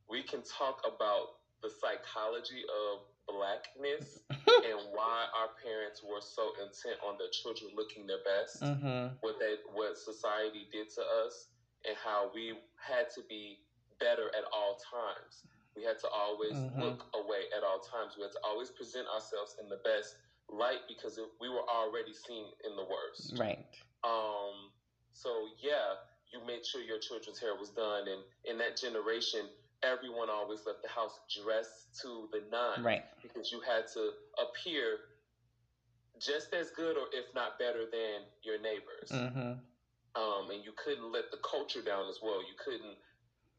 [0.10, 7.00] we can talk about the psychology of blackness and why our parents were so intent
[7.08, 9.16] on their children looking their best Mm-hmm.
[9.22, 11.48] what they what society did to us
[11.88, 13.60] and how we had to be
[14.00, 15.44] better at all times.
[15.76, 16.80] We had to always Mhm.
[16.80, 18.16] look away at all times.
[18.18, 20.16] We had to always present ourselves in the best
[20.50, 23.40] light because we were already seen in the worst.
[23.40, 23.66] Right.
[24.04, 24.72] Um,
[25.14, 25.96] so yeah,
[26.34, 29.50] you made sure your children's hair was done, and in that generation,
[29.84, 33.04] everyone always left the house dressed to the nine Right.
[33.22, 35.00] because you had to appear
[36.20, 39.54] just as good or if not better than your neighbors Mm-hmm.
[40.16, 42.42] um, and you couldn't let the culture down as well.
[42.42, 42.98] You couldn't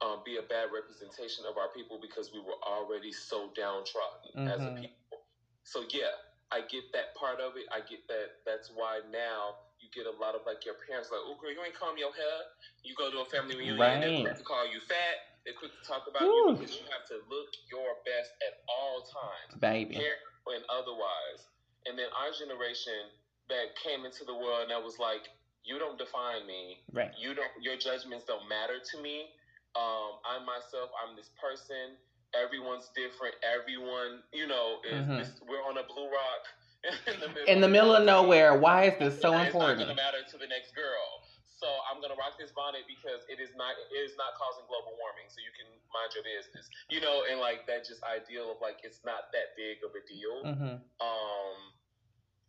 [0.00, 4.66] um, be a bad representation of our people because we were already so downtrodden as
[4.66, 4.76] a Mhm.
[4.80, 5.22] people.
[5.64, 6.12] So yeah,
[6.50, 7.64] I get that part of it.
[7.72, 8.28] I get that.
[8.46, 9.54] That's why now
[9.84, 12.12] you get a lot of like your parents like, "Oh, girl, you ain't comb your
[12.16, 12.38] hair."
[12.82, 15.20] You go to a family reunion, they're quick to call you fat.
[15.44, 16.48] They're quick to talk about Whew.
[16.48, 19.96] you because you have to look your best at all times Baby.
[20.00, 20.16] hair
[20.56, 21.44] and otherwise.
[21.84, 23.12] And then our generation
[23.52, 25.28] that came into the world and that was like,
[25.64, 26.80] you don't define me.
[26.92, 27.10] Right.
[27.16, 27.52] You don't.
[27.60, 29.28] Your judgments don't matter to me.
[29.76, 31.96] Um, I myself, I'm this person.
[32.34, 33.34] Everyone's different.
[33.44, 35.18] Everyone, you know, is Mhm.
[35.18, 36.42] this, we're on a blue rock
[37.06, 38.54] in the middle, In the middle of nowhere.
[38.54, 39.78] Why is this so It's not important?
[39.80, 41.22] going to matter to the next girl.
[41.64, 44.92] So I'm gonna rock this bonnet because it is not it is not causing global
[45.00, 45.32] warming.
[45.32, 48.84] So you can mind your business, you know, and like that just ideal of like
[48.84, 50.44] it's not that big of a deal.
[50.44, 50.76] Mm-hmm.
[51.00, 51.56] Um,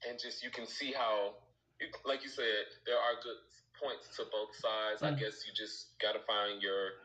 [0.03, 1.31] and just you can see how,
[2.03, 3.39] like you said, there are good
[3.79, 4.99] points to both sides.
[4.99, 5.19] I Mm.
[5.23, 6.99] guess you just got to find your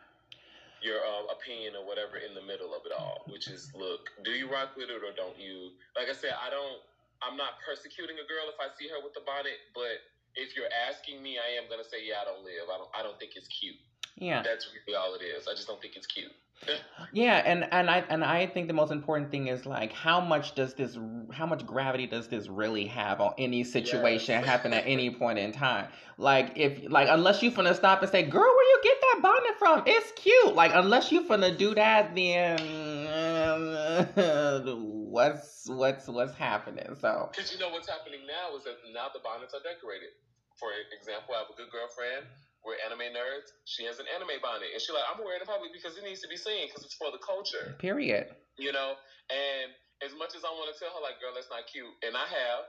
[0.82, 4.32] your uh, opinion or whatever in the middle of it all, which is look, do
[4.32, 5.70] you rock with it or don't you?
[5.94, 6.80] Like I said, I don't.
[7.22, 10.00] I'm not persecuting a girl if I see her with the bonnet, but
[10.34, 12.66] if you're asking me, I am gonna say, yeah, I don't live.
[12.72, 12.90] I don't.
[12.94, 13.76] I don't think it's cute.
[14.16, 14.42] Yeah.
[14.42, 15.48] That's really all it is.
[15.48, 16.32] I just don't think it's cute.
[17.12, 20.54] Yeah, and and I and I think the most important thing is like how much
[20.54, 20.96] does this
[21.32, 24.44] how much gravity does this really have on any situation Yes.
[24.52, 25.88] happen at any point in time?
[26.18, 29.58] Like if like unless you finna stop and say, "Girl, where you get that bonnet
[29.58, 29.82] from?
[29.86, 32.58] It's cute." Like unless you finna do that, then
[35.10, 36.86] what's what's what's happening?
[37.00, 40.10] So Because you know what's happening now is that now the bonnets are decorated.
[40.58, 42.26] For example, I have a good girlfriend.
[42.62, 43.48] We're anime nerds.
[43.64, 46.20] She has an anime bonnet, and she's like, "I'm wearing it public because it needs
[46.20, 48.28] to be seen because it's for the culture." period.
[48.60, 48.94] You know.
[49.32, 49.72] And
[50.04, 52.26] as much as I want to tell her, like, "Girl, that's not cute," and I
[52.28, 52.68] have.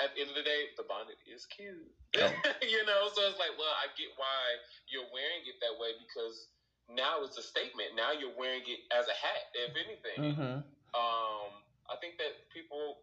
[0.00, 1.86] At the end of the day, the bonnet is cute.
[2.16, 2.26] Yeah.
[2.32, 2.52] Oh.
[2.66, 4.58] you know, so it's like, well, I get why
[4.90, 6.48] you're wearing it that way because
[6.96, 7.94] now it's a statement.
[7.96, 10.36] Now you're wearing it as a hat, if anything.
[10.36, 10.58] hmm
[10.94, 11.50] Um,
[11.88, 12.98] I think that people,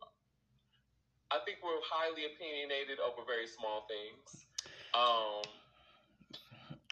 [1.32, 4.46] I think we're highly opinionated over very small things.
[4.94, 5.42] Um,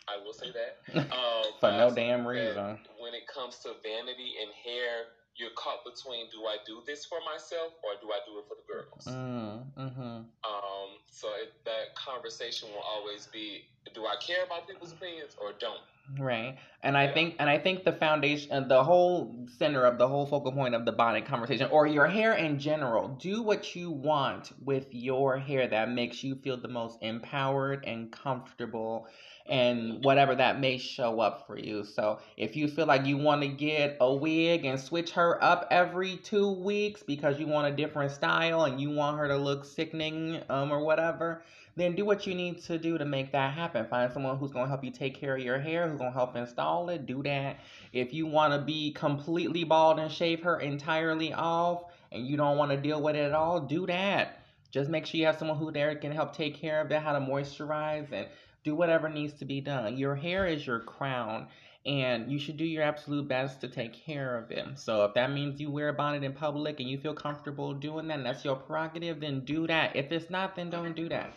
[0.07, 0.77] I will say that.
[1.11, 2.79] Um, For no damn reason.
[2.99, 7.19] When it comes to vanity and hair, you're caught between: do I do this for
[7.21, 9.05] myself or do I do it for the girls?
[9.07, 14.93] Mm, hmm Um, so it, that conversation will always be: do I care about people's
[14.93, 15.81] opinions or don't?
[16.17, 16.55] Right.
[16.83, 17.07] And I Yeah.
[17.07, 20.75] think and I think the foundation uh, the whole center of the whole focal point
[20.75, 25.37] of the bonnet conversation or your hair in general, do what you want with your
[25.37, 29.05] hair that makes you feel the most empowered and comfortable
[29.45, 31.83] and whatever that may show up for you.
[31.83, 35.65] So, if you feel like you want to get a wig and switch her up
[35.69, 39.63] every 2 weeks because you want a different style and you want her to look
[39.63, 41.39] sickening um or whatever,
[41.75, 43.85] then do what you need to do to make that happen.
[43.85, 46.13] Find someone who's going to help you take care of your hair, who's going to
[46.13, 47.05] help install it.
[47.05, 47.59] Do that.
[47.93, 52.57] If you want to be completely bald and shave her entirely off and you don't
[52.57, 54.39] want to deal with it at all, do that.
[54.71, 57.13] Just make sure you have someone who there can help take care of it, how
[57.13, 58.27] to moisturize and
[58.63, 59.97] do whatever needs to be done.
[59.97, 61.47] Your hair is your crown
[61.85, 64.77] and you should do your absolute best to take care of it.
[64.77, 68.09] So if that means you wear a bonnet in public and you feel comfortable doing
[68.09, 69.95] that and that's your prerogative, then do that.
[69.95, 71.33] If it's not, then don't do that.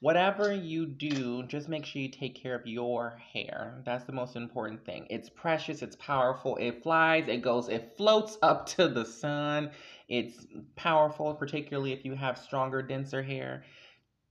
[0.00, 3.82] Whatever you do, just make sure you take care of your hair.
[3.86, 5.06] That's the most important thing.
[5.10, 9.70] It's precious, it's powerful, it flies, it goes, it floats up to the sun.
[10.08, 13.64] It's powerful, particularly if you have stronger, denser hair.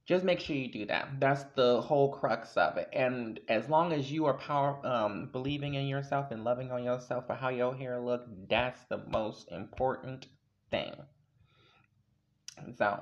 [0.06, 1.20] Just make sure you do that.
[1.20, 2.90] That's the whole crux of it.
[2.94, 7.28] And as long as you are power um believing in yourself and loving on yourself
[7.28, 10.28] for how your hair look, that's the most important
[10.72, 10.94] thing.
[12.78, 13.00] So,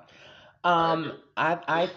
[0.64, 1.89] um, I I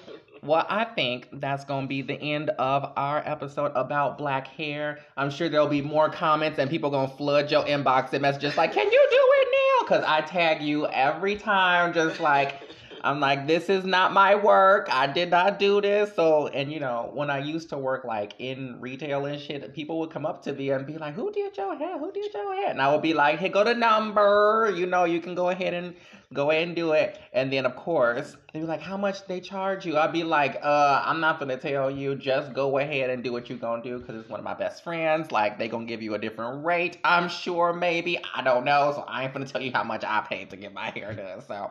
[0.45, 5.01] well, I think that's going to be the end of our episode about black hair.
[5.17, 8.57] I'm sure there'll be more comments and people going to flood your inbox and messages
[8.57, 12.61] like, "Can you do it now?" Because I tag you every time, just like
[13.05, 14.89] I'm like, "This is not my work.
[14.91, 18.35] I did not do this." So, and you know, when I used to work like
[18.39, 21.57] in retail and shit, people would come up to me and be like, "Who did
[21.57, 21.99] your hair?
[21.99, 24.73] Who did your hair?" And I would be like, "Hey, go to number.
[24.75, 25.95] You know, you can go ahead and."
[26.35, 27.21] Go ahead and do it.
[27.33, 29.97] And then, of course, they'd be like, How much they charge you?
[29.97, 32.17] I'd be like, uh, I'm not going to tell you.
[32.17, 34.55] Just go ahead and do what you're going to do because it's one of my
[34.55, 35.31] best friends.
[35.31, 38.19] Like, they going to give you a different rate, I'm sure, maybe.
[38.35, 38.93] I don't know.
[38.97, 41.13] So I ain't going to tell you how much I paid to get my hair
[41.15, 41.41] done.
[41.47, 41.71] So,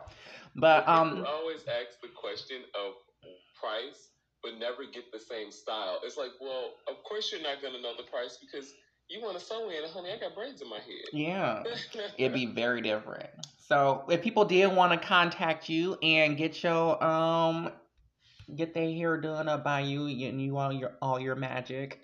[0.54, 2.94] but, um, People always ask the question of
[3.58, 4.10] price,
[4.42, 6.00] but never get the same style.
[6.04, 8.74] It's like, well, of course you're not gonna know the price because
[9.08, 10.12] you want to sew in, honey.
[10.12, 11.12] I got braids in my head.
[11.12, 11.62] yeah.
[12.18, 13.28] it'd be very different.
[13.58, 17.70] So if people did want to contact you and get your um
[18.56, 22.00] get their hair done up by you and you all your all your magic.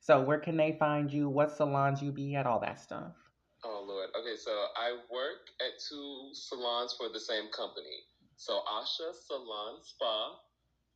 [0.00, 1.28] So where can they find you?
[1.28, 2.46] What salons you be at?
[2.46, 3.12] All that stuff.
[3.64, 4.08] Oh Lord.
[4.18, 8.04] Okay, so I work at two salons for the same company.
[8.36, 10.32] So Asha Salon Spa,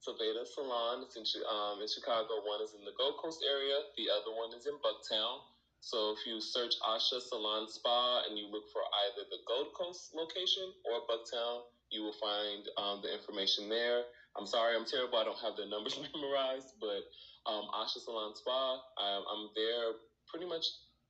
[0.06, 1.02] Saveda Salon.
[1.02, 2.40] It's in um in Chicago.
[2.44, 3.80] One is in the Gold Coast area.
[3.96, 5.40] The other one is in Bucktown.
[5.80, 10.10] So if you search Asha Salon Spa and you look for either the Gold Coast
[10.14, 11.60] location or Bucktown,
[11.90, 14.05] you will find um, the information there.
[14.38, 15.18] I'm sorry, I'm terrible.
[15.18, 17.05] I don't have the numbers memorized, but
[17.51, 19.93] um, Asha Salon Spa, I'm, I'm there
[20.28, 20.66] pretty much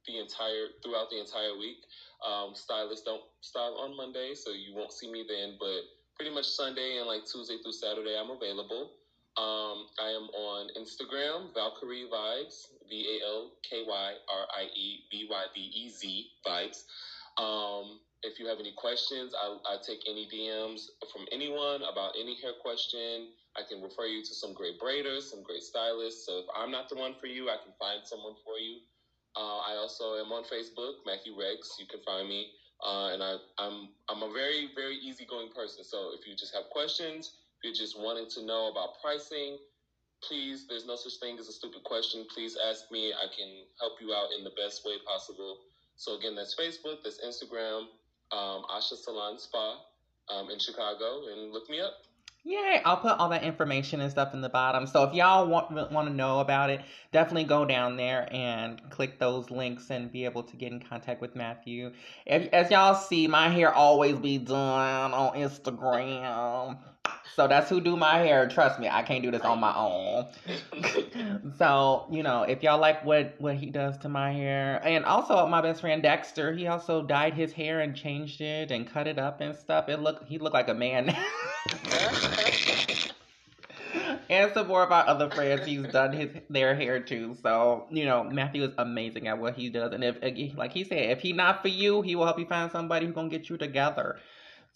[0.06, 1.78] the entire throughout the entire week.
[2.26, 5.56] Um, stylists don't style on Monday, so you won't see me then.
[5.58, 5.82] But
[6.16, 8.90] pretty much Sunday and like Tuesday through Saturday, I'm available.
[9.38, 15.04] Um, I am on Instagram, Valkyrie Vibes, V A L K Y R I E
[15.10, 16.82] V Y V E Z Vibes.
[17.38, 22.36] Um, if you have any questions, I, I take any DMs from anyone about any
[22.42, 23.28] hair question.
[23.56, 26.26] I can refer you to some great braiders, some great stylists.
[26.26, 28.80] So if I'm not the one for you, I can find someone for you.
[29.38, 31.76] Uh, I also am on Facebook, Matthew Rex.
[31.78, 32.50] You can find me,
[32.84, 35.84] uh, and I, I'm I'm a very very easygoing person.
[35.84, 39.58] So if you just have questions, if you're just wanting to know about pricing,
[40.24, 40.66] please.
[40.68, 42.26] There's no such thing as a stupid question.
[42.34, 43.14] Please ask me.
[43.14, 45.58] I can help you out in the best way possible.
[45.96, 47.88] So again, that's Facebook, that's Instagram,
[48.32, 49.78] um, Asha Salon Spa
[50.30, 51.94] um, in Chicago, and look me up.
[52.48, 52.80] Yay!
[52.82, 54.86] I'll put all that information and stuff in the bottom.
[54.86, 56.80] So if y'all want want to know about it,
[57.12, 61.20] definitely go down there and click those links and be able to get in contact
[61.20, 61.92] with Matthew.
[62.24, 66.78] If, as y'all see, my hair always be done on Instagram.
[67.34, 68.48] So that's who do my hair.
[68.48, 70.26] Trust me, I can't do this on my own.
[71.56, 75.46] so you know, if y'all like what what he does to my hair, and also
[75.46, 79.18] my best friend Dexter, he also dyed his hair and changed it and cut it
[79.18, 79.88] up and stuff.
[79.88, 81.14] It look he looked like a man.
[84.30, 87.36] and some more of our other friends, he's done his their hair too.
[87.42, 90.16] So you know, Matthew is amazing at what he does, and if
[90.56, 93.14] like he said, if he not for you, he will help you find somebody who's
[93.14, 94.18] gonna get you together.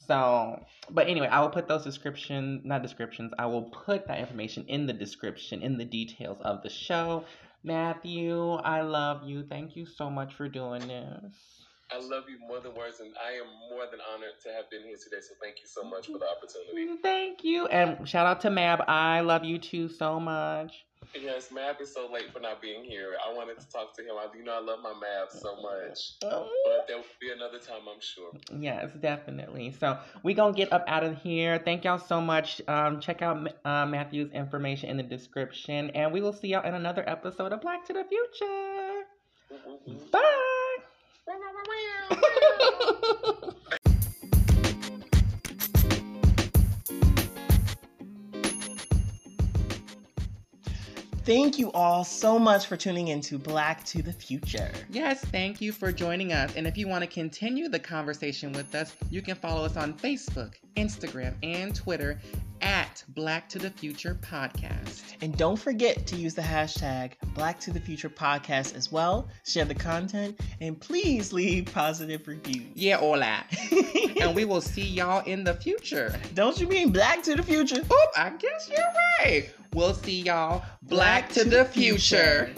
[0.07, 4.65] So, but anyway, I will put those description, not descriptions, I will put that information
[4.69, 7.25] in the description, in the details of the show.
[7.65, 9.45] Matthew, I love you.
[9.49, 11.63] Thank you so much for doing this.
[11.93, 14.83] I love you more than words, and I am more than honored to have been
[14.83, 15.21] here today.
[15.21, 17.01] So thank you so much for the opportunity.
[17.03, 17.67] Thank you.
[17.67, 18.83] And shout out to Mab.
[18.89, 20.73] I love you too so much.
[21.15, 23.15] Yes, Mab is so late for not being here.
[23.25, 24.13] I wanted to talk to him.
[24.19, 26.13] I, you know, I love my Mab so much.
[26.25, 26.49] Oh.
[26.65, 28.33] But there will be another time, I'm sure.
[28.59, 29.73] Yes, definitely.
[29.79, 31.61] So we gonna get up out of here.
[31.65, 32.61] Thank y'all so much.
[32.69, 36.75] Um, check out uh, Matthew's information in the description, and we will see y'all in
[36.75, 39.05] another episode of Black to the Future.
[40.11, 40.21] Bye.
[51.25, 54.73] Thank you all so much for tuning into Black to the Future.
[54.91, 56.57] Yes, thank you for joining us.
[56.57, 59.95] And if you want to continue the conversation with us, you can follow us on
[59.95, 62.19] Facebook, Instagram, and Twitter
[62.61, 65.03] at Black to the Future Podcast.
[65.21, 69.29] And don't forget to use the hashtag Black to the Future Podcast as well.
[69.47, 72.67] Share the content and please leave positive reviews.
[72.75, 73.45] Yeah, hola.
[74.21, 76.19] and we will see y'all in the future.
[76.35, 77.79] Don't you mean Black to the Future?
[77.79, 79.49] Oop, I guess you're right.
[79.75, 82.53] We'll see y'all Black, Black to, the future.
[82.53, 82.55] future.